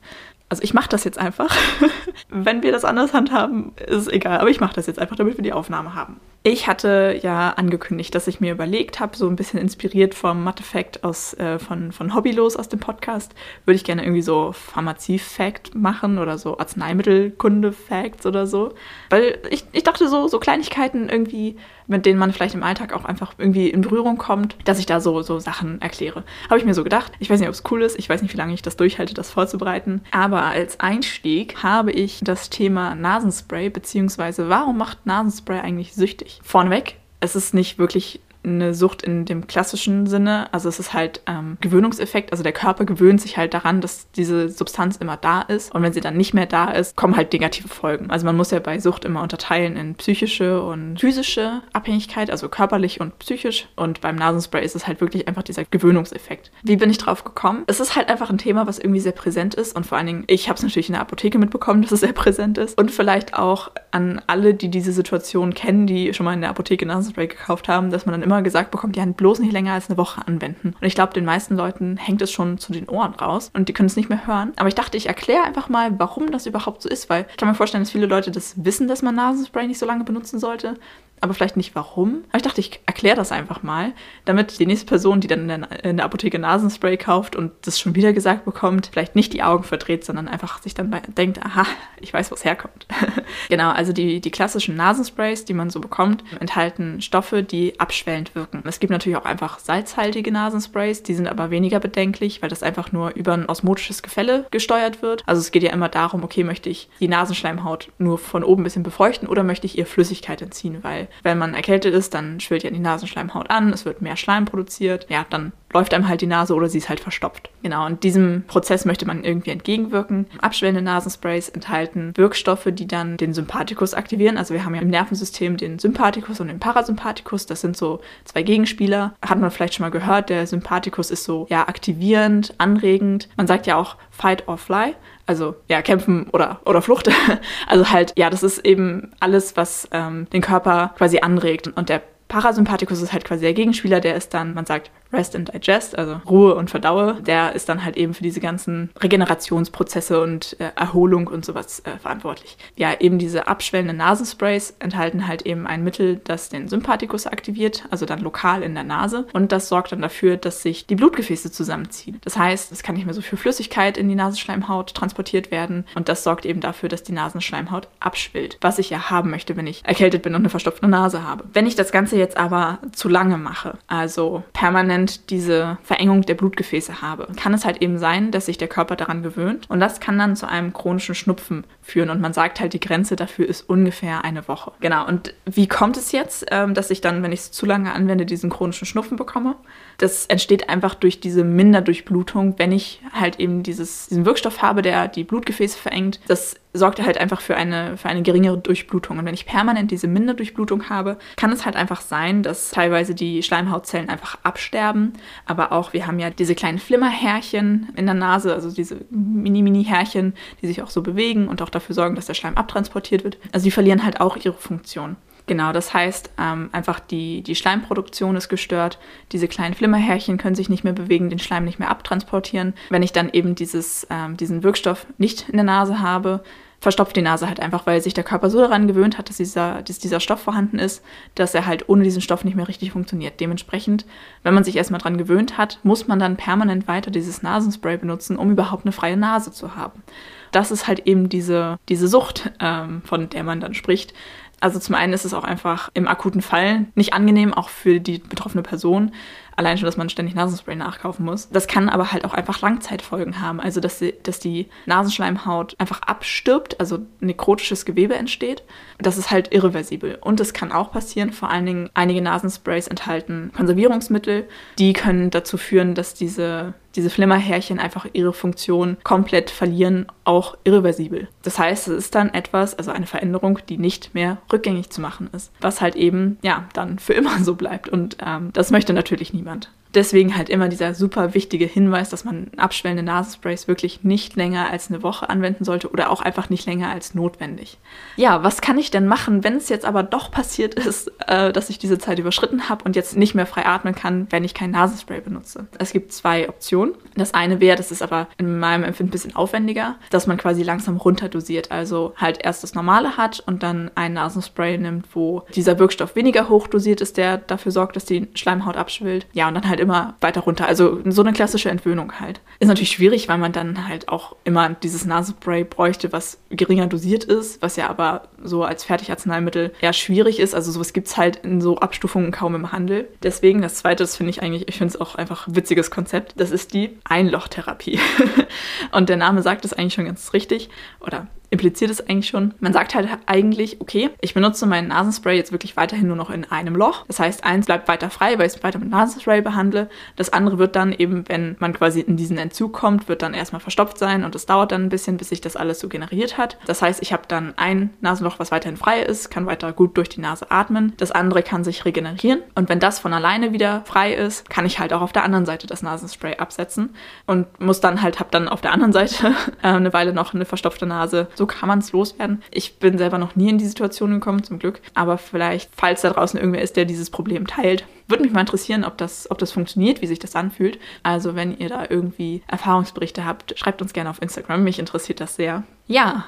Also 0.49 0.61
ich 0.61 0.73
mache 0.73 0.89
das 0.89 1.03
jetzt 1.05 1.17
einfach. 1.17 1.55
Wenn 2.29 2.63
wir 2.63 2.71
das 2.71 2.83
anders 2.83 3.13
handhaben, 3.13 3.73
ist 3.77 3.95
es 3.95 4.07
egal. 4.07 4.39
Aber 4.39 4.49
ich 4.49 4.59
mache 4.59 4.75
das 4.75 4.87
jetzt 4.87 4.99
einfach, 4.99 5.15
damit 5.15 5.37
wir 5.37 5.43
die 5.43 5.53
Aufnahme 5.53 5.95
haben. 5.95 6.19
Ich 6.45 6.67
hatte 6.67 7.17
ja 7.23 7.51
angekündigt, 7.51 8.13
dass 8.13 8.27
ich 8.27 8.41
mir 8.41 8.51
überlegt 8.51 8.99
habe, 8.99 9.15
so 9.15 9.29
ein 9.29 9.37
bisschen 9.37 9.61
inspiriert 9.61 10.13
vom 10.13 10.43
Mathe-Fact 10.43 11.05
aus, 11.05 11.33
äh, 11.35 11.57
von, 11.57 11.93
von 11.93 12.13
Hobbylos 12.13 12.57
aus 12.57 12.67
dem 12.67 12.81
Podcast, 12.81 13.33
würde 13.63 13.77
ich 13.77 13.85
gerne 13.85 14.03
irgendwie 14.03 14.21
so 14.21 14.51
Pharmazie-Fact 14.51 15.73
machen 15.73 16.17
oder 16.17 16.37
so 16.37 16.57
Arzneimittelkunde-Facts 16.57 18.25
oder 18.25 18.45
so. 18.45 18.73
Weil 19.09 19.39
ich, 19.51 19.63
ich 19.71 19.83
dachte 19.83 20.09
so, 20.09 20.27
so 20.27 20.37
Kleinigkeiten 20.37 21.07
irgendwie, 21.07 21.55
mit 21.87 22.05
denen 22.05 22.19
man 22.19 22.33
vielleicht 22.33 22.55
im 22.55 22.63
Alltag 22.63 22.93
auch 22.93 23.05
einfach 23.05 23.35
irgendwie 23.37 23.69
in 23.69 23.81
Berührung 23.81 24.17
kommt, 24.17 24.57
dass 24.65 24.79
ich 24.79 24.85
da 24.85 24.99
so, 24.99 25.21
so 25.21 25.39
Sachen 25.39 25.81
erkläre. 25.81 26.23
Habe 26.49 26.59
ich 26.59 26.65
mir 26.65 26.73
so 26.73 26.83
gedacht. 26.83 27.13
Ich 27.19 27.29
weiß 27.29 27.39
nicht, 27.39 27.49
ob 27.49 27.55
es 27.55 27.63
cool 27.71 27.81
ist. 27.83 27.97
Ich 27.97 28.09
weiß 28.09 28.21
nicht, 28.21 28.33
wie 28.33 28.37
lange 28.37 28.53
ich 28.53 28.61
das 28.61 28.75
durchhalte, 28.75 29.13
das 29.13 29.31
vorzubereiten. 29.31 30.01
Aber 30.11 30.43
als 30.43 30.79
Einstieg 30.81 31.63
habe 31.63 31.91
ich 31.91 32.19
das 32.21 32.49
Thema 32.49 32.95
Nasenspray, 32.95 33.69
beziehungsweise 33.69 34.49
warum 34.49 34.77
macht 34.77 35.05
Nasenspray 35.05 35.59
eigentlich 35.59 35.93
süchtig? 35.93 36.32
Vorneweg, 36.43 36.95
es 37.19 37.35
ist 37.35 37.53
nicht 37.53 37.77
wirklich 37.77 38.19
eine 38.43 38.73
Sucht 38.73 39.01
in 39.01 39.25
dem 39.25 39.47
klassischen 39.47 40.07
Sinne. 40.07 40.51
Also 40.53 40.69
es 40.69 40.79
ist 40.79 40.93
halt 40.93 41.21
ähm, 41.27 41.57
Gewöhnungseffekt. 41.61 42.31
Also 42.31 42.43
der 42.43 42.51
Körper 42.51 42.85
gewöhnt 42.85 43.21
sich 43.21 43.37
halt 43.37 43.53
daran, 43.53 43.81
dass 43.81 44.09
diese 44.11 44.49
Substanz 44.49 44.97
immer 44.97 45.17
da 45.17 45.41
ist. 45.41 45.73
Und 45.73 45.81
wenn 45.81 45.93
sie 45.93 46.01
dann 46.01 46.17
nicht 46.17 46.33
mehr 46.33 46.45
da 46.45 46.71
ist, 46.71 46.95
kommen 46.95 47.15
halt 47.15 47.31
negative 47.33 47.67
Folgen. 47.67 48.09
Also 48.11 48.25
man 48.25 48.35
muss 48.35 48.51
ja 48.51 48.59
bei 48.59 48.79
Sucht 48.79 49.05
immer 49.05 49.21
unterteilen 49.21 49.75
in 49.75 49.95
psychische 49.95 50.61
und 50.61 50.99
physische 50.99 51.61
Abhängigkeit, 51.73 52.29
also 52.29 52.49
körperlich 52.49 52.99
und 52.99 53.17
psychisch. 53.19 53.67
Und 53.75 54.01
beim 54.01 54.15
Nasenspray 54.15 54.63
ist 54.63 54.75
es 54.75 54.87
halt 54.87 55.01
wirklich 55.01 55.27
einfach 55.27 55.43
dieser 55.43 55.63
Gewöhnungseffekt. 55.65 56.51
Wie 56.63 56.75
bin 56.75 56.89
ich 56.89 56.97
drauf 56.97 57.23
gekommen? 57.23 57.63
Es 57.67 57.79
ist 57.79 57.95
halt 57.95 58.09
einfach 58.09 58.29
ein 58.29 58.37
Thema, 58.37 58.67
was 58.67 58.79
irgendwie 58.79 58.99
sehr 58.99 59.11
präsent 59.11 59.55
ist. 59.55 59.75
Und 59.75 59.85
vor 59.85 59.97
allen 59.97 60.07
Dingen, 60.07 60.23
ich 60.27 60.49
habe 60.49 60.57
es 60.57 60.63
natürlich 60.63 60.89
in 60.89 60.93
der 60.93 61.01
Apotheke 61.01 61.37
mitbekommen, 61.37 61.81
dass 61.83 61.91
es 61.91 62.01
sehr 62.01 62.13
präsent 62.13 62.57
ist. 62.57 62.77
Und 62.77 62.91
vielleicht 62.91 63.33
auch 63.35 63.71
an 63.91 64.21
alle, 64.27 64.53
die 64.53 64.69
diese 64.69 64.91
Situation 64.91 65.53
kennen, 65.53 65.87
die 65.87 66.13
schon 66.13 66.25
mal 66.25 66.33
in 66.33 66.41
der 66.41 66.49
Apotheke 66.49 66.85
Nasenspray 66.85 67.27
gekauft 67.27 67.67
haben, 67.67 67.91
dass 67.91 68.05
man 68.05 68.13
dann 68.13 68.23
immer 68.23 68.32
immer 68.33 68.41
gesagt 68.43 68.71
bekommt, 68.71 68.95
ja, 68.95 69.05
bloß 69.05 69.39
nicht 69.39 69.53
länger 69.53 69.73
als 69.73 69.89
eine 69.89 69.97
Woche 69.97 70.27
anwenden. 70.27 70.75
Und 70.79 70.87
ich 70.87 70.95
glaube, 70.95 71.13
den 71.13 71.25
meisten 71.25 71.55
Leuten 71.55 71.97
hängt 71.97 72.21
es 72.21 72.31
schon 72.31 72.57
zu 72.57 72.73
den 72.73 72.89
Ohren 72.89 73.13
raus 73.13 73.51
und 73.53 73.69
die 73.69 73.73
können 73.73 73.87
es 73.87 73.95
nicht 73.95 74.09
mehr 74.09 74.25
hören. 74.27 74.53
Aber 74.55 74.67
ich 74.67 74.75
dachte, 74.75 74.97
ich 74.97 75.07
erkläre 75.07 75.43
einfach 75.43 75.69
mal, 75.69 75.99
warum 75.99 76.31
das 76.31 76.45
überhaupt 76.45 76.81
so 76.81 76.89
ist, 76.89 77.09
weil 77.09 77.25
ich 77.29 77.37
kann 77.37 77.47
mir 77.47 77.55
vorstellen, 77.55 77.83
dass 77.83 77.91
viele 77.91 78.07
Leute 78.07 78.31
das 78.31 78.63
wissen, 78.63 78.87
dass 78.87 79.01
man 79.01 79.15
Nasenspray 79.15 79.67
nicht 79.67 79.79
so 79.79 79.85
lange 79.85 80.03
benutzen 80.03 80.39
sollte. 80.39 80.75
Aber 81.23 81.33
vielleicht 81.33 81.55
nicht 81.55 81.73
warum. 81.73 82.25
Aber 82.29 82.37
ich 82.37 82.43
dachte, 82.43 82.59
ich 82.59 82.81
erkläre 82.85 83.15
das 83.15 83.31
einfach 83.31 83.63
mal, 83.63 83.93
damit 84.25 84.59
die 84.59 84.65
nächste 84.65 84.85
Person, 84.85 85.21
die 85.21 85.27
dann 85.27 85.49
in 85.83 85.97
der 85.97 86.05
Apotheke 86.05 86.37
Nasenspray 86.37 86.97
kauft 86.97 87.37
und 87.37 87.51
das 87.61 87.79
schon 87.79 87.95
wieder 87.95 88.11
gesagt 88.11 88.43
bekommt, 88.43 88.89
vielleicht 88.91 89.15
nicht 89.15 89.31
die 89.31 89.41
Augen 89.41 89.63
verdreht, 89.63 90.03
sondern 90.03 90.27
einfach 90.27 90.61
sich 90.61 90.73
dann 90.73 90.93
denkt, 91.15 91.43
aha, 91.43 91.65
ich 92.01 92.13
weiß, 92.13 92.29
wo 92.29 92.35
es 92.35 92.43
herkommt. 92.43 92.87
genau, 93.49 93.71
also 93.71 93.93
die, 93.93 94.19
die 94.19 94.31
klassischen 94.31 94.75
Nasensprays, 94.75 95.45
die 95.45 95.53
man 95.53 95.69
so 95.69 95.79
bekommt, 95.79 96.25
enthalten 96.41 97.01
Stoffe, 97.01 97.41
die 97.41 97.79
abschwellend 97.79 98.35
wirken. 98.35 98.61
Es 98.65 98.81
gibt 98.81 98.91
natürlich 98.91 99.17
auch 99.17 99.25
einfach 99.25 99.59
salzhaltige 99.59 100.31
Nasensprays, 100.31 101.03
die 101.03 101.13
sind 101.13 101.27
aber 101.27 101.51
weniger 101.51 101.79
bedenklich, 101.79 102.41
weil 102.41 102.49
das 102.49 102.63
einfach 102.63 102.91
nur 102.91 103.11
über 103.15 103.33
ein 103.33 103.47
osmotisches 103.47 104.03
Gefälle 104.03 104.45
gesteuert 104.51 105.01
wird. 105.01 105.23
Also 105.25 105.39
es 105.39 105.51
geht 105.51 105.63
ja 105.63 105.71
immer 105.71 105.87
darum, 105.87 106.25
okay, 106.25 106.43
möchte 106.43 106.69
ich 106.69 106.89
die 106.99 107.07
Nasenschleimhaut 107.07 107.89
nur 107.97 108.17
von 108.17 108.43
oben 108.43 108.61
ein 108.61 108.65
bisschen 108.65 108.83
befeuchten 108.83 109.29
oder 109.29 109.43
möchte 109.43 109.67
ich 109.67 109.77
ihr 109.77 109.85
Flüssigkeit 109.85 110.41
entziehen, 110.41 110.79
weil 110.81 111.07
wenn 111.21 111.37
man 111.37 111.53
erkältet 111.53 111.93
ist, 111.93 112.13
dann 112.13 112.39
schwillt 112.39 112.63
ja 112.63 112.71
die 112.71 112.79
Nasenschleimhaut 112.79 113.49
an, 113.49 113.71
es 113.71 113.85
wird 113.85 114.01
mehr 114.01 114.17
Schleim 114.17 114.45
produziert, 114.45 115.07
ja, 115.09 115.25
dann 115.29 115.53
läuft 115.73 115.93
einem 115.93 116.07
halt 116.07 116.21
die 116.21 116.27
Nase 116.27 116.53
oder 116.53 116.69
sie 116.69 116.77
ist 116.77 116.89
halt 116.89 116.99
verstopft. 116.99 117.49
Genau, 117.61 117.85
und 117.85 118.03
diesem 118.03 118.43
Prozess 118.47 118.85
möchte 118.85 119.05
man 119.05 119.23
irgendwie 119.23 119.51
entgegenwirken. 119.51 120.27
Abschwellende 120.41 120.81
Nasensprays 120.81 121.49
enthalten 121.49 122.13
Wirkstoffe, 122.15 122.67
die 122.71 122.87
dann 122.87 123.17
den 123.17 123.33
Sympathikus 123.33 123.93
aktivieren. 123.93 124.37
Also 124.37 124.53
wir 124.53 124.65
haben 124.65 124.75
ja 124.75 124.81
im 124.81 124.89
Nervensystem 124.89 125.57
den 125.57 125.79
Sympathikus 125.79 126.39
und 126.39 126.47
den 126.47 126.59
Parasympathikus. 126.59 127.45
Das 127.45 127.61
sind 127.61 127.75
so 127.77 128.01
zwei 128.25 128.43
Gegenspieler. 128.43 129.15
Hat 129.25 129.39
man 129.39 129.51
vielleicht 129.51 129.75
schon 129.75 129.83
mal 129.83 129.89
gehört, 129.89 130.29
der 130.29 130.47
Sympathikus 130.47 131.11
ist 131.11 131.23
so 131.23 131.47
ja 131.49 131.67
aktivierend, 131.67 132.53
anregend. 132.57 133.29
Man 133.37 133.47
sagt 133.47 133.67
ja 133.67 133.75
auch 133.75 133.97
Fight 134.11 134.47
or 134.47 134.57
Fly. 134.57 134.95
Also 135.25 135.55
ja, 135.69 135.81
kämpfen 135.81 136.27
oder, 136.31 136.59
oder 136.65 136.81
Flucht. 136.81 137.09
Also 137.67 137.89
halt, 137.89 138.13
ja, 138.17 138.29
das 138.29 138.43
ist 138.43 138.65
eben 138.65 139.11
alles, 139.19 139.55
was 139.55 139.87
ähm, 139.91 140.27
den 140.31 140.41
Körper 140.41 140.93
quasi 140.97 141.19
anregt. 141.19 141.67
Und 141.67 141.89
der 141.89 142.01
Parasympathikus 142.27 143.01
ist 143.01 143.13
halt 143.13 143.25
quasi 143.25 143.41
der 143.41 143.53
Gegenspieler, 143.53 143.99
der 143.99 144.15
ist 144.15 144.33
dann, 144.33 144.53
man 144.53 144.65
sagt 144.65 144.91
Rest 145.13 145.35
and 145.35 145.53
Digest, 145.53 145.97
also 145.97 146.19
Ruhe 146.27 146.55
und 146.55 146.69
Verdaue. 146.69 147.21
Der 147.21 147.53
ist 147.53 147.69
dann 147.69 147.85
halt 147.85 147.97
eben 147.97 148.13
für 148.13 148.23
diese 148.23 148.39
ganzen 148.39 148.89
Regenerationsprozesse 148.99 150.21
und 150.21 150.59
äh, 150.59 150.71
Erholung 150.75 151.27
und 151.27 151.45
sowas 151.45 151.81
äh, 151.85 151.97
verantwortlich. 151.99 152.57
Ja, 152.75 152.99
eben 152.99 153.19
diese 153.19 153.47
abschwellenden 153.47 153.97
Nasensprays 153.97 154.75
enthalten 154.79 155.27
halt 155.27 155.43
eben 155.43 155.67
ein 155.67 155.83
Mittel, 155.83 156.19
das 156.23 156.49
den 156.49 156.67
Sympathikus 156.67 157.27
aktiviert, 157.27 157.83
also 157.91 158.05
dann 158.05 158.19
lokal 158.19 158.63
in 158.63 158.73
der 158.73 158.83
Nase. 158.83 159.27
Und 159.33 159.51
das 159.51 159.69
sorgt 159.69 159.91
dann 159.91 160.01
dafür, 160.01 160.37
dass 160.37 160.61
sich 160.61 160.87
die 160.87 160.95
Blutgefäße 160.95 161.51
zusammenziehen. 161.51 162.19
Das 162.23 162.37
heißt, 162.37 162.71
es 162.71 162.83
kann 162.83 162.95
nicht 162.95 163.05
mehr 163.05 163.13
so 163.13 163.21
viel 163.21 163.37
Flüssigkeit 163.37 163.97
in 163.97 164.09
die 164.09 164.15
Nasenschleimhaut 164.15 164.93
transportiert 164.93 165.51
werden. 165.51 165.85
Und 165.95 166.09
das 166.09 166.23
sorgt 166.23 166.45
eben 166.45 166.59
dafür, 166.59 166.89
dass 166.89 167.03
die 167.03 167.11
Nasenschleimhaut 167.11 167.87
abschwillt. 167.99 168.57
Was 168.61 168.79
ich 168.79 168.89
ja 168.89 169.09
haben 169.09 169.29
möchte, 169.29 169.55
wenn 169.55 169.67
ich 169.67 169.85
erkältet 169.85 170.23
bin 170.23 170.33
und 170.33 170.41
eine 170.41 170.49
verstopfte 170.49 170.87
Nase 170.87 171.23
habe. 171.23 171.43
Wenn 171.53 171.67
ich 171.67 171.75
das 171.75 171.91
Ganze 171.91 172.17
jetzt 172.17 172.37
aber 172.37 172.79
zu 172.93 173.09
lange 173.09 173.37
mache, 173.37 173.77
also 173.87 174.43
permanent 174.53 175.02
diese 175.29 175.77
Verengung 175.83 176.21
der 176.21 176.35
Blutgefäße 176.35 177.01
habe, 177.01 177.27
kann 177.35 177.53
es 177.53 177.65
halt 177.65 177.81
eben 177.81 177.97
sein, 177.97 178.31
dass 178.31 178.47
sich 178.47 178.57
der 178.57 178.67
Körper 178.67 178.95
daran 178.95 179.23
gewöhnt 179.23 179.69
und 179.69 179.79
das 179.79 179.99
kann 179.99 180.17
dann 180.17 180.35
zu 180.35 180.47
einem 180.47 180.73
chronischen 180.73 181.15
Schnupfen 181.15 181.65
führen 181.81 182.09
und 182.09 182.21
man 182.21 182.33
sagt 182.33 182.59
halt, 182.59 182.73
die 182.73 182.79
Grenze 182.79 183.15
dafür 183.15 183.47
ist 183.47 183.69
ungefähr 183.69 184.23
eine 184.23 184.47
Woche. 184.47 184.71
Genau, 184.79 185.07
und 185.07 185.33
wie 185.45 185.67
kommt 185.67 185.97
es 185.97 186.11
jetzt, 186.11 186.45
ähm, 186.51 186.73
dass 186.73 186.89
ich 186.89 187.01
dann, 187.01 187.23
wenn 187.23 187.31
ich 187.31 187.41
es 187.41 187.51
zu 187.51 187.65
lange 187.65 187.93
anwende, 187.93 188.25
diesen 188.25 188.49
chronischen 188.49 188.85
Schnupfen 188.85 189.17
bekomme? 189.17 189.55
Das 190.03 190.25
entsteht 190.25 190.67
einfach 190.67 190.95
durch 190.95 191.21
diese 191.21 191.45
Minderdurchblutung, 191.45 192.55
wenn 192.59 192.73
ich 192.73 192.99
halt 193.13 193.39
eben 193.39 193.63
dieses, 193.63 194.07
diesen 194.07 194.25
Wirkstoff 194.25 194.61
habe, 194.61 194.81
der 194.81 195.07
die 195.07 195.23
Blutgefäße 195.23 195.77
verengt. 195.77 196.19
Das 196.27 196.55
sorgt 196.73 197.01
halt 197.01 197.17
einfach 197.17 197.39
für 197.39 197.55
eine, 197.55 197.95
für 197.95 198.09
eine 198.09 198.21
geringere 198.21 198.57
Durchblutung. 198.57 199.17
Und 199.17 199.25
wenn 199.25 199.33
ich 199.33 199.45
permanent 199.45 199.91
diese 199.91 200.09
Minderdurchblutung 200.09 200.89
habe, 200.89 201.17
kann 201.37 201.53
es 201.53 201.63
halt 201.63 201.77
einfach 201.77 202.01
sein, 202.01 202.43
dass 202.43 202.71
teilweise 202.71 203.15
die 203.15 203.43
Schleimhautzellen 203.43 204.09
einfach 204.09 204.37
absterben. 204.43 205.13
Aber 205.45 205.71
auch, 205.71 205.93
wir 205.93 206.05
haben 206.05 206.19
ja 206.19 206.31
diese 206.31 206.53
kleinen 206.53 206.79
Flimmerhärchen 206.79 207.87
in 207.95 208.05
der 208.05 208.13
Nase, 208.13 208.53
also 208.53 208.71
diese 208.71 208.97
Mini-Mini-Härchen, 209.09 210.33
die 210.61 210.67
sich 210.67 210.81
auch 210.81 210.89
so 210.89 211.01
bewegen 211.01 211.47
und 211.47 211.61
auch 211.61 211.69
dafür 211.69 211.95
sorgen, 211.95 212.15
dass 212.15 212.25
der 212.25 212.33
Schleim 212.33 212.57
abtransportiert 212.57 213.23
wird. 213.23 213.37
Also 213.53 213.63
die 213.63 213.71
verlieren 213.71 214.03
halt 214.03 214.19
auch 214.19 214.35
ihre 214.35 214.51
Funktion. 214.51 215.15
Genau, 215.45 215.73
das 215.73 215.93
heißt, 215.93 216.31
ähm, 216.39 216.69
einfach 216.71 216.99
die, 216.99 217.41
die 217.41 217.55
Schleimproduktion 217.55 218.35
ist 218.35 218.47
gestört. 218.47 218.97
Diese 219.31 219.47
kleinen 219.47 219.73
Flimmerhärchen 219.73 220.37
können 220.37 220.55
sich 220.55 220.69
nicht 220.69 220.83
mehr 220.83 220.93
bewegen, 220.93 221.29
den 221.29 221.39
Schleim 221.39 221.65
nicht 221.65 221.79
mehr 221.79 221.89
abtransportieren. 221.89 222.73
Wenn 222.89 223.03
ich 223.03 223.11
dann 223.11 223.29
eben 223.29 223.55
dieses, 223.55 224.07
ähm, 224.09 224.37
diesen 224.37 224.63
Wirkstoff 224.63 225.05
nicht 225.17 225.49
in 225.49 225.55
der 225.55 225.65
Nase 225.65 225.99
habe, 225.99 226.43
verstopft 226.83 227.15
die 227.15 227.21
Nase 227.21 227.47
halt 227.47 227.61
einfach, 227.61 227.85
weil 227.87 228.01
sich 228.01 228.13
der 228.13 228.25
Körper 228.25 228.49
so 228.49 228.59
daran 228.59 228.87
gewöhnt 228.87 229.17
hat, 229.17 229.29
dass 229.29 229.37
dieser, 229.37 229.81
dass 229.83 229.99
dieser 229.99 230.19
Stoff 230.19 230.41
vorhanden 230.41 230.79
ist, 230.79 231.01
dass 231.33 231.55
er 231.55 231.65
halt 231.65 231.87
ohne 231.87 232.03
diesen 232.03 232.21
Stoff 232.21 232.43
nicht 232.43 232.55
mehr 232.55 232.67
richtig 232.67 232.91
funktioniert. 232.91 233.39
Dementsprechend, 233.39 234.05
wenn 234.43 234.53
man 234.53 234.65
sich 234.65 234.75
erstmal 234.75 234.99
daran 234.99 235.17
gewöhnt 235.17 235.57
hat, 235.57 235.79
muss 235.83 236.07
man 236.09 236.19
dann 236.19 236.35
permanent 236.35 236.89
weiter 236.89 237.09
dieses 237.09 237.41
Nasenspray 237.41 237.97
benutzen, 237.97 238.35
um 238.35 238.51
überhaupt 238.51 238.83
eine 238.83 238.91
freie 238.91 239.15
Nase 239.15 239.53
zu 239.53 239.77
haben. 239.77 240.03
Das 240.51 240.71
ist 240.71 240.85
halt 240.85 241.07
eben 241.07 241.29
diese, 241.29 241.79
diese 241.87 242.09
Sucht, 242.09 242.51
ähm, 242.59 243.01
von 243.05 243.29
der 243.29 243.45
man 243.45 243.61
dann 243.61 243.73
spricht, 243.73 244.13
also 244.63 244.79
zum 244.79 244.95
einen 244.95 245.11
ist 245.11 245.25
es 245.25 245.33
auch 245.33 245.43
einfach 245.43 245.89
im 245.93 246.07
akuten 246.07 246.41
Fall 246.41 246.85
nicht 246.95 247.13
angenehm, 247.13 247.53
auch 247.53 247.67
für 247.67 247.99
die 247.99 248.19
betroffene 248.19 248.63
Person. 248.63 249.11
Allein 249.55 249.77
schon, 249.77 249.85
dass 249.85 249.97
man 249.97 250.09
ständig 250.09 250.35
Nasenspray 250.35 250.75
nachkaufen 250.75 251.25
muss. 251.25 251.49
Das 251.49 251.67
kann 251.67 251.89
aber 251.89 252.11
halt 252.11 252.25
auch 252.25 252.33
einfach 252.33 252.61
Langzeitfolgen 252.61 253.41
haben. 253.41 253.59
Also, 253.59 253.79
dass, 253.79 253.99
die, 253.99 254.13
dass 254.23 254.39
die 254.39 254.67
Nasenschleimhaut 254.85 255.75
einfach 255.79 256.01
abstirbt, 256.01 256.79
also 256.79 256.99
nekrotisches 257.19 257.85
Gewebe 257.85 258.15
entsteht. 258.15 258.63
Das 258.99 259.17
ist 259.17 259.31
halt 259.31 259.53
irreversibel. 259.53 260.17
Und 260.21 260.39
es 260.39 260.53
kann 260.53 260.71
auch 260.71 260.91
passieren, 260.91 261.31
vor 261.31 261.49
allen 261.49 261.65
Dingen 261.65 261.89
einige 261.93 262.21
Nasensprays 262.21 262.87
enthalten 262.87 263.51
Konservierungsmittel. 263.55 264.47
Die 264.79 264.93
können 264.93 265.29
dazu 265.29 265.57
führen, 265.57 265.95
dass 265.95 266.13
diese 266.13 266.73
diese 266.95 267.09
Flimmerhärchen 267.09 267.79
einfach 267.79 268.05
ihre 268.13 268.33
Funktion 268.33 268.97
komplett 269.03 269.49
verlieren, 269.49 270.05
auch 270.25 270.57
irreversibel. 270.63 271.27
Das 271.41 271.57
heißt, 271.57 271.87
es 271.87 271.97
ist 271.97 272.15
dann 272.15 272.33
etwas, 272.33 272.77
also 272.77 272.91
eine 272.91 273.07
Veränderung, 273.07 273.59
die 273.67 273.77
nicht 273.77 274.13
mehr 274.13 274.37
rückgängig 274.51 274.89
zu 274.89 275.01
machen 275.01 275.29
ist, 275.33 275.51
was 275.59 275.81
halt 275.81 275.95
eben, 275.95 276.37
ja, 276.43 276.65
dann 276.73 276.99
für 276.99 277.13
immer 277.13 277.39
so 277.43 277.55
bleibt. 277.55 277.89
Und 277.89 278.17
ähm, 278.25 278.51
das 278.53 278.71
möchte 278.71 278.93
natürlich 278.93 279.33
niemand 279.33 279.42
niemand. 279.43 279.67
Deswegen 279.95 280.35
halt 280.35 280.49
immer 280.49 280.69
dieser 280.69 280.93
super 280.93 281.33
wichtige 281.33 281.65
Hinweis, 281.65 282.09
dass 282.09 282.23
man 282.23 282.47
abschwellende 282.57 283.03
Nasensprays 283.03 283.67
wirklich 283.67 284.03
nicht 284.03 284.35
länger 284.35 284.69
als 284.69 284.89
eine 284.89 285.03
Woche 285.03 285.29
anwenden 285.29 285.63
sollte 285.63 285.89
oder 285.89 286.09
auch 286.09 286.21
einfach 286.21 286.49
nicht 286.49 286.65
länger 286.65 286.89
als 286.89 287.13
notwendig. 287.13 287.77
Ja, 288.15 288.43
was 288.43 288.61
kann 288.61 288.77
ich 288.77 288.91
denn 288.91 289.07
machen, 289.07 289.43
wenn 289.43 289.55
es 289.55 289.69
jetzt 289.69 289.85
aber 289.85 290.03
doch 290.03 290.31
passiert 290.31 290.75
ist, 290.75 291.11
äh, 291.27 291.51
dass 291.51 291.69
ich 291.69 291.79
diese 291.79 291.97
Zeit 291.97 292.19
überschritten 292.19 292.69
habe 292.69 292.83
und 292.85 292.95
jetzt 292.95 293.15
nicht 293.15 293.35
mehr 293.35 293.45
frei 293.45 293.65
atmen 293.65 293.95
kann, 293.95 294.27
wenn 294.29 294.43
ich 294.43 294.53
kein 294.53 294.71
Nasenspray 294.71 295.21
benutze? 295.21 295.67
Es 295.77 295.91
gibt 295.91 296.13
zwei 296.13 296.49
Optionen. 296.49 296.93
Das 297.15 297.33
eine 297.33 297.59
wäre, 297.59 297.77
das 297.77 297.91
ist 297.91 298.01
aber 298.01 298.27
in 298.37 298.59
meinem 298.59 298.83
Empfinden 298.83 299.09
ein 299.09 299.11
bisschen 299.11 299.35
aufwendiger, 299.35 299.95
dass 300.09 300.27
man 300.27 300.37
quasi 300.37 300.63
langsam 300.63 300.97
runterdosiert. 300.97 301.71
Also 301.71 302.13
halt 302.17 302.39
erst 302.43 302.63
das 302.63 302.73
Normale 302.73 303.17
hat 303.17 303.41
und 303.45 303.63
dann 303.63 303.91
ein 303.95 304.13
Nasenspray 304.13 304.77
nimmt, 304.77 305.07
wo 305.13 305.43
dieser 305.55 305.77
Wirkstoff 305.79 306.15
weniger 306.15 306.49
hoch 306.49 306.67
dosiert 306.67 307.01
ist, 307.01 307.17
der 307.17 307.37
dafür 307.37 307.71
sorgt, 307.71 307.95
dass 307.95 308.05
die 308.05 308.27
Schleimhaut 308.33 308.77
abschwillt. 308.77 309.27
Ja, 309.33 309.47
und 309.47 309.53
dann 309.55 309.67
halt 309.67 309.79
immer 309.83 310.15
weiter 310.21 310.41
runter. 310.41 310.67
Also 310.67 310.99
so 311.05 311.21
eine 311.21 311.33
klassische 311.33 311.69
Entwöhnung 311.69 312.19
halt. 312.19 312.41
Ist 312.59 312.67
natürlich 312.67 312.91
schwierig, 312.91 313.27
weil 313.27 313.37
man 313.37 313.51
dann 313.51 313.87
halt 313.87 314.09
auch 314.09 314.35
immer 314.43 314.69
dieses 314.69 315.05
Nasenspray 315.05 315.63
bräuchte, 315.63 316.11
was 316.11 316.39
geringer 316.49 316.87
dosiert 316.87 317.23
ist, 317.23 317.61
was 317.61 317.75
ja 317.75 317.89
aber 317.89 318.23
so 318.43 318.63
als 318.63 318.83
Fertigarzneimittel 318.83 319.73
eher 319.81 319.93
schwierig 319.93 320.39
ist. 320.39 320.55
Also 320.55 320.71
sowas 320.71 320.93
gibt 320.93 321.07
es 321.07 321.17
halt 321.17 321.37
in 321.37 321.61
so 321.61 321.77
Abstufungen 321.77 322.31
kaum 322.31 322.55
im 322.55 322.71
Handel. 322.71 323.07
Deswegen, 323.21 323.61
das 323.61 323.75
zweite, 323.75 324.03
das 324.03 324.17
finde 324.17 324.31
ich 324.31 324.41
eigentlich, 324.41 324.67
ich 324.67 324.77
finde 324.77 324.93
es 324.93 324.99
auch 324.99 325.15
einfach 325.15 325.47
ein 325.47 325.55
witziges 325.55 325.91
Konzept. 325.91 326.33
Das 326.37 326.51
ist 326.51 326.73
die 326.73 326.97
Einlochtherapie. 327.03 327.99
Und 328.91 329.09
der 329.09 329.17
Name 329.17 329.41
sagt 329.41 329.65
es 329.65 329.73
eigentlich 329.73 329.93
schon 329.93 330.05
ganz 330.05 330.33
richtig. 330.33 330.69
Oder 330.99 331.27
impliziert 331.53 331.91
es 331.91 332.01
eigentlich 332.01 332.27
schon. 332.27 332.55
Man 332.59 332.73
sagt 332.73 332.95
halt 332.95 333.07
eigentlich, 333.27 333.79
okay, 333.79 334.09
ich 334.21 334.33
benutze 334.33 334.65
meinen 334.65 334.87
Nasenspray 334.87 335.37
jetzt 335.37 335.51
wirklich 335.51 335.77
weiterhin 335.77 336.07
nur 336.07 336.15
noch 336.15 336.31
in 336.31 336.45
einem 336.45 336.75
Loch. 336.75 337.05
Das 337.05 337.19
heißt, 337.19 337.43
eins 337.43 337.67
bleibt 337.67 337.87
weiter 337.87 338.09
frei, 338.09 338.39
weil 338.39 338.47
ich 338.47 338.55
es 338.55 338.63
weiter 338.63 338.79
mit 338.79 338.89
Nasenspray 338.89 339.41
behandle. 339.41 339.87
Das 340.15 340.33
andere 340.33 340.57
wird 340.57 340.75
dann 340.75 340.91
eben, 340.91 341.29
wenn 341.29 341.55
man 341.59 341.73
quasi 341.73 342.01
in 342.01 342.17
diesen 342.17 342.39
Entzug 342.39 342.73
kommt, 342.73 343.07
wird 343.07 343.21
dann 343.21 343.35
erstmal 343.35 343.61
verstopft 343.61 343.99
sein 343.99 344.23
und 344.23 344.33
es 344.33 344.47
dauert 344.47 344.71
dann 344.71 344.85
ein 344.85 344.89
bisschen, 344.89 345.17
bis 345.17 345.29
sich 345.29 345.41
das 345.41 345.55
alles 345.55 345.79
so 345.79 345.89
generiert 345.89 346.39
hat. 346.39 346.57
Das 346.65 346.81
heißt, 346.81 347.03
ich 347.03 347.13
habe 347.13 347.23
dann 347.27 347.53
ein 347.55 347.91
Nasenloch, 348.01 348.39
was 348.39 348.51
weiterhin 348.51 348.75
frei 348.75 349.01
ist, 349.01 349.29
kann 349.29 349.45
weiter 349.45 349.73
gut 349.73 349.95
durch 349.95 350.09
die 350.09 350.21
Nase 350.21 350.49
atmen. 350.49 350.93
Das 350.97 351.11
andere 351.11 351.43
kann 351.43 351.63
sich 351.63 351.85
regenerieren 351.85 352.41
und 352.55 352.67
wenn 352.67 352.79
das 352.79 352.97
von 352.97 353.13
alleine 353.13 353.53
wieder 353.53 353.83
frei 353.85 354.15
ist, 354.15 354.49
kann 354.49 354.65
ich 354.65 354.79
halt 354.79 354.91
auch 354.91 355.01
auf 355.01 355.13
der 355.13 355.23
anderen 355.23 355.45
Seite 355.45 355.67
das 355.67 355.83
Nasenspray 355.83 356.37
absetzen 356.37 356.95
und 357.27 357.59
muss 357.59 357.79
dann 357.79 358.01
halt, 358.01 358.19
habe 358.19 358.31
dann 358.31 358.49
auf 358.49 358.61
der 358.61 358.71
anderen 358.71 358.91
Seite 358.91 359.35
äh, 359.61 359.67
eine 359.67 359.93
Weile 359.93 360.13
noch 360.13 360.33
eine 360.33 360.45
verstopfte 360.45 360.87
Nase. 360.87 361.27
So 361.35 361.42
kann 361.47 361.67
man 361.67 361.79
es 361.79 361.91
loswerden. 361.91 362.41
Ich 362.51 362.79
bin 362.79 362.97
selber 362.97 363.17
noch 363.17 363.35
nie 363.35 363.49
in 363.49 363.57
die 363.57 363.65
Situation 363.65 364.11
gekommen, 364.11 364.43
zum 364.43 364.59
Glück. 364.59 364.81
Aber 364.93 365.17
vielleicht, 365.17 365.71
falls 365.75 366.01
da 366.01 366.09
draußen 366.09 366.39
irgendwer 366.39 366.61
ist, 366.61 366.75
der 366.75 366.85
dieses 366.85 367.09
Problem 367.09 367.47
teilt, 367.47 367.85
würde 368.07 368.23
mich 368.23 368.33
mal 368.33 368.41
interessieren, 368.41 368.83
ob 368.83 368.97
das, 368.97 369.29
ob 369.31 369.37
das 369.37 369.51
funktioniert, 369.51 370.01
wie 370.01 370.07
sich 370.07 370.19
das 370.19 370.35
anfühlt. 370.35 370.79
Also, 371.03 371.35
wenn 371.35 371.57
ihr 371.57 371.69
da 371.69 371.85
irgendwie 371.89 372.41
Erfahrungsberichte 372.47 373.25
habt, 373.25 373.57
schreibt 373.57 373.81
uns 373.81 373.93
gerne 373.93 374.09
auf 374.09 374.21
Instagram. 374.21 374.63
Mich 374.63 374.79
interessiert 374.79 375.19
das 375.19 375.35
sehr. 375.35 375.63
Ja, 375.87 376.25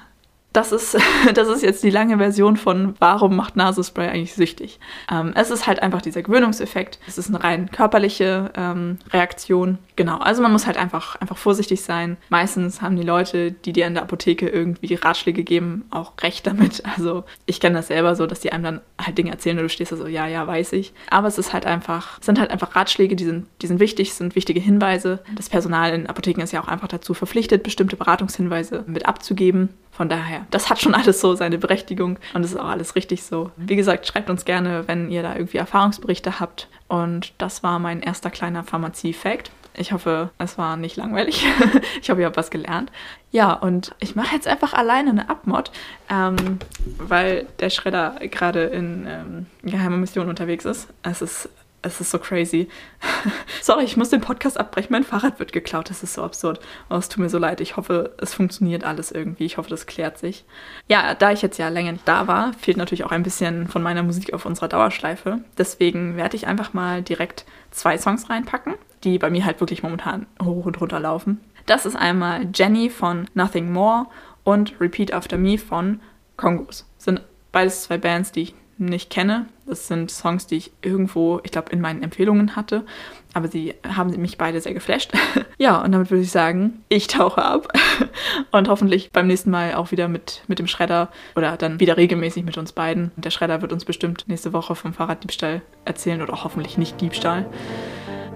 das 0.55 0.71
ist, 0.71 0.97
das 1.33 1.47
ist 1.47 1.63
jetzt 1.63 1.83
die 1.83 1.89
lange 1.89 2.17
Version 2.17 2.57
von, 2.57 2.95
warum 2.99 3.35
macht 3.35 3.55
Nasenspray 3.55 4.07
eigentlich 4.07 4.33
süchtig? 4.33 4.79
Ähm, 5.11 5.33
es 5.35 5.51
ist 5.51 5.67
halt 5.67 5.81
einfach 5.81 6.01
dieser 6.01 6.23
Gewöhnungseffekt. 6.23 6.99
Es 7.07 7.17
ist 7.17 7.29
eine 7.29 7.43
rein 7.43 7.71
körperliche 7.71 8.51
ähm, 8.55 8.97
Reaktion. 9.11 9.77
Genau, 9.95 10.17
also 10.17 10.41
man 10.41 10.51
muss 10.51 10.65
halt 10.65 10.77
einfach, 10.77 11.15
einfach 11.17 11.37
vorsichtig 11.37 11.81
sein. 11.81 12.17
Meistens 12.29 12.81
haben 12.81 12.95
die 12.95 13.03
Leute, 13.03 13.51
die 13.51 13.73
dir 13.73 13.87
in 13.87 13.93
der 13.93 14.03
Apotheke 14.03 14.47
irgendwie 14.47 14.95
Ratschläge 14.95 15.43
geben, 15.43 15.85
auch 15.89 16.13
recht 16.21 16.47
damit. 16.47 16.83
Also 16.95 17.25
ich 17.45 17.59
kenne 17.59 17.75
das 17.75 17.87
selber 17.87 18.15
so, 18.15 18.25
dass 18.25 18.39
die 18.39 18.53
einem 18.53 18.63
dann 18.63 18.81
halt 18.97 19.17
Dinge 19.17 19.31
erzählen 19.31 19.57
und 19.57 19.63
du 19.63 19.69
stehst 19.69 19.91
da 19.91 19.97
so, 19.97 20.07
ja, 20.07 20.27
ja, 20.27 20.47
weiß 20.47 20.71
ich. 20.71 20.93
Aber 21.09 21.27
es 21.27 21.37
ist 21.37 21.51
halt 21.51 21.65
einfach, 21.65 22.21
sind 22.21 22.39
halt 22.39 22.51
einfach 22.51 22.73
Ratschläge, 22.73 23.17
die 23.17 23.25
sind, 23.25 23.47
die 23.61 23.67
sind 23.67 23.81
wichtig, 23.81 24.13
sind 24.13 24.33
wichtige 24.35 24.61
Hinweise. 24.61 25.19
Das 25.35 25.49
Personal 25.49 25.93
in 25.93 26.07
Apotheken 26.07 26.41
ist 26.41 26.53
ja 26.53 26.63
auch 26.63 26.69
einfach 26.69 26.87
dazu 26.87 27.13
verpflichtet, 27.13 27.63
bestimmte 27.63 27.97
Beratungshinweise 27.97 28.85
mit 28.87 29.05
abzugeben. 29.05 29.69
Von 29.95 30.09
daher, 30.09 30.45
das 30.51 30.69
hat 30.69 30.81
schon 30.81 30.93
alles 30.93 31.21
so 31.21 31.35
seine 31.35 31.57
Berechtigung 31.57 32.19
und 32.33 32.43
es 32.43 32.51
ist 32.51 32.59
auch 32.59 32.67
alles 32.67 32.95
richtig 32.95 33.23
so. 33.23 33.51
Wie 33.55 33.77
gesagt, 33.77 34.05
schreibt 34.05 34.29
uns 34.29 34.43
gerne, 34.43 34.87
wenn 34.87 35.09
ihr 35.09 35.23
da 35.23 35.35
irgendwie 35.35 35.57
Erfahrungsberichte 35.57 36.41
habt. 36.41 36.67
Und 36.89 37.33
das 37.37 37.63
war 37.63 37.79
mein 37.79 38.01
erster 38.01 38.29
kleiner 38.29 38.63
Pharmazie-Fact. 38.63 39.51
Ich 39.77 39.93
hoffe, 39.93 40.31
es 40.37 40.57
war 40.57 40.75
nicht 40.75 40.97
langweilig. 40.97 41.45
ich 42.01 42.09
hoffe, 42.09 42.19
ihr 42.19 42.27
habt 42.27 42.35
was 42.35 42.51
gelernt. 42.51 42.91
Ja, 43.31 43.53
und 43.53 43.95
ich 43.99 44.15
mache 44.17 44.35
jetzt 44.35 44.47
einfach 44.47 44.73
alleine 44.73 45.11
eine 45.11 45.29
Abmod, 45.29 45.71
ähm, 46.09 46.59
weil 46.97 47.47
der 47.59 47.69
Schredder 47.69 48.17
gerade 48.29 48.63
in 48.65 49.05
ähm, 49.07 49.45
geheimer 49.63 49.97
Mission 49.97 50.27
unterwegs 50.27 50.65
ist. 50.65 50.89
Es 51.03 51.21
ist 51.21 51.49
es 51.85 52.01
ist 52.01 52.11
so 52.11 52.17
crazy. 52.17 52.67
Sorry, 53.61 53.83
ich 53.83 53.95
muss 53.95 54.09
den 54.09 54.21
Podcast 54.21 54.59
abbrechen. 54.59 54.91
Mein 54.91 55.03
Fahrrad 55.03 55.39
wird 55.39 55.53
geklaut. 55.53 55.89
Das 55.89 56.03
ist 56.03 56.15
so 56.15 56.23
absurd. 56.23 56.59
Oh, 56.89 56.95
es 56.95 57.09
tut 57.09 57.19
mir 57.19 57.29
so 57.29 57.37
leid. 57.37 57.61
Ich 57.61 57.77
hoffe, 57.77 58.15
es 58.17 58.33
funktioniert 58.33 58.83
alles 58.83 59.11
irgendwie. 59.11 59.45
Ich 59.45 59.57
hoffe, 59.57 59.69
das 59.69 59.85
klärt 59.85 60.17
sich. 60.17 60.45
Ja, 60.87 61.13
da 61.13 61.31
ich 61.31 61.41
jetzt 61.41 61.59
ja 61.59 61.69
länger 61.69 61.91
nicht 61.91 62.07
da 62.07 62.27
war, 62.27 62.53
fehlt 62.53 62.77
natürlich 62.77 63.03
auch 63.03 63.11
ein 63.11 63.23
bisschen 63.23 63.67
von 63.67 63.83
meiner 63.83 64.03
Musik 64.03 64.33
auf 64.33 64.45
unserer 64.45 64.67
Dauerschleife. 64.67 65.39
Deswegen 65.57 66.17
werde 66.17 66.35
ich 66.35 66.47
einfach 66.47 66.73
mal 66.73 67.03
direkt 67.03 67.45
zwei 67.71 67.97
Songs 67.97 68.29
reinpacken, 68.29 68.73
die 69.03 69.19
bei 69.19 69.29
mir 69.29 69.45
halt 69.45 69.59
wirklich 69.59 69.83
momentan 69.83 70.25
hoch 70.43 70.65
und 70.65 70.81
runter 70.81 70.99
laufen. 70.99 71.39
Das 71.67 71.85
ist 71.85 71.95
einmal 71.95 72.47
Jenny 72.53 72.89
von 72.89 73.27
Nothing 73.33 73.71
More 73.71 74.07
und 74.43 74.79
Repeat 74.79 75.13
After 75.13 75.37
Me 75.37 75.57
von 75.57 75.99
Kongos. 76.37 76.87
Sind 76.97 77.21
beides 77.51 77.83
zwei 77.83 77.97
Bands, 77.97 78.31
die 78.31 78.41
ich 78.43 78.55
nicht 78.77 79.09
kenne. 79.09 79.45
Das 79.65 79.87
sind 79.87 80.11
Songs, 80.11 80.47
die 80.47 80.57
ich 80.57 80.71
irgendwo, 80.81 81.39
ich 81.43 81.51
glaube, 81.51 81.71
in 81.71 81.81
meinen 81.81 82.03
Empfehlungen 82.03 82.55
hatte. 82.55 82.85
Aber 83.33 83.47
sie 83.47 83.73
haben 83.87 84.09
mich 84.21 84.37
beide 84.37 84.61
sehr 84.61 84.73
geflasht. 84.73 85.11
ja, 85.57 85.81
und 85.81 85.91
damit 85.91 86.09
würde 86.09 86.23
ich 86.23 86.31
sagen, 86.31 86.83
ich 86.89 87.07
tauche 87.07 87.43
ab. 87.43 87.71
und 88.51 88.69
hoffentlich 88.69 89.11
beim 89.11 89.27
nächsten 89.27 89.49
Mal 89.49 89.73
auch 89.75 89.91
wieder 89.91 90.07
mit, 90.07 90.43
mit 90.47 90.59
dem 90.59 90.67
Schredder 90.67 91.09
oder 91.35 91.57
dann 91.57 91.79
wieder 91.79 91.97
regelmäßig 91.97 92.45
mit 92.45 92.57
uns 92.57 92.71
beiden. 92.71 93.11
Und 93.15 93.25
der 93.25 93.31
Schredder 93.31 93.61
wird 93.61 93.73
uns 93.73 93.85
bestimmt 93.85 94.25
nächste 94.27 94.53
Woche 94.53 94.75
vom 94.75 94.93
Fahrraddiebstahl 94.93 95.61
erzählen 95.83 96.21
oder 96.21 96.43
hoffentlich 96.43 96.77
nicht 96.77 97.01
Diebstahl. 97.01 97.45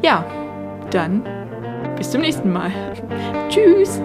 Ja, 0.02 0.26
dann 0.92 1.24
bis 1.96 2.12
zum 2.12 2.22
nächsten 2.22 2.52
Mal. 2.52 2.72
Tschüss! 3.50 4.02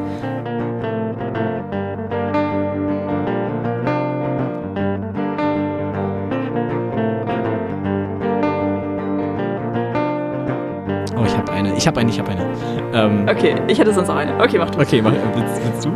Ich 11.85 11.89
habe 11.89 12.01
eine, 12.01 12.11
ich 12.11 12.19
habe 12.19 12.31
eine. 12.31 12.47
Ähm, 12.95 13.27
okay, 13.29 13.57
ich 13.69 13.79
hätte 13.79 13.93
sonst 13.93 14.09
auch 14.09 14.17
eine. 14.17 14.43
Okay, 14.43 14.57
mach 14.57 14.71
du. 14.71 14.81
Okay, 14.81 15.03
mach, 15.03 15.13
willst, 15.13 15.63
willst 15.63 15.85
du? 15.85 15.91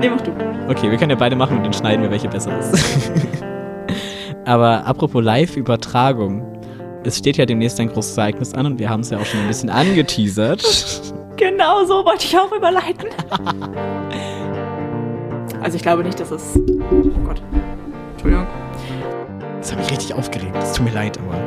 Nee, 0.00 0.10
mach 0.10 0.20
du. 0.22 0.32
Okay, 0.68 0.90
wir 0.90 0.98
können 0.98 1.10
ja 1.10 1.16
beide 1.16 1.36
machen 1.36 1.58
und 1.58 1.62
dann 1.62 1.72
schneiden 1.72 2.02
wir, 2.02 2.10
welche 2.10 2.26
besser 2.26 2.58
ist. 2.58 3.12
Aber 4.44 4.84
apropos 4.84 5.22
Live-Übertragung. 5.22 6.60
Es 7.04 7.16
steht 7.16 7.36
ja 7.36 7.46
demnächst 7.46 7.78
ein 7.78 7.90
großes 7.90 8.18
Ereignis 8.18 8.54
an 8.54 8.66
und 8.66 8.80
wir 8.80 8.90
haben 8.90 9.02
es 9.02 9.10
ja 9.10 9.18
auch 9.18 9.24
schon 9.24 9.38
ein 9.38 9.46
bisschen 9.46 9.70
angeteasert. 9.70 10.64
genau 11.36 11.84
so 11.84 12.04
wollte 12.04 12.24
ich 12.24 12.36
auch 12.36 12.50
überleiten. 12.50 13.06
also 15.62 15.76
ich 15.76 15.82
glaube 15.82 16.02
nicht, 16.02 16.18
dass 16.18 16.32
es... 16.32 16.58
Oh 16.58 17.20
Gott. 17.24 17.40
Entschuldigung. 18.14 18.48
Das 19.60 19.70
hat 19.70 19.78
mich 19.78 19.92
richtig 19.92 20.12
aufgeregt. 20.12 20.56
Es 20.60 20.72
tut 20.72 20.86
mir 20.86 20.92
leid, 20.92 21.20
aber... 21.20 21.38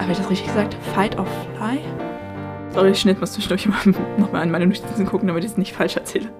Habe 0.00 0.12
ich 0.12 0.16
das 0.16 0.30
richtig 0.30 0.46
gesagt? 0.46 0.74
Fight 0.94 1.18
or 1.18 1.26
Fly? 1.58 1.80
Sorry, 2.76 2.90
ich 2.90 3.00
schnitt 3.00 3.20
muss 3.20 3.32
zwischendurch 3.32 3.66
nochmal 4.18 4.42
an 4.42 4.50
meine 4.50 4.66
Notizen 4.66 5.06
gucken, 5.06 5.28
damit 5.28 5.42
ich 5.44 5.52
es 5.52 5.56
nicht 5.56 5.74
falsch 5.74 5.96
erzähle. 5.96 6.30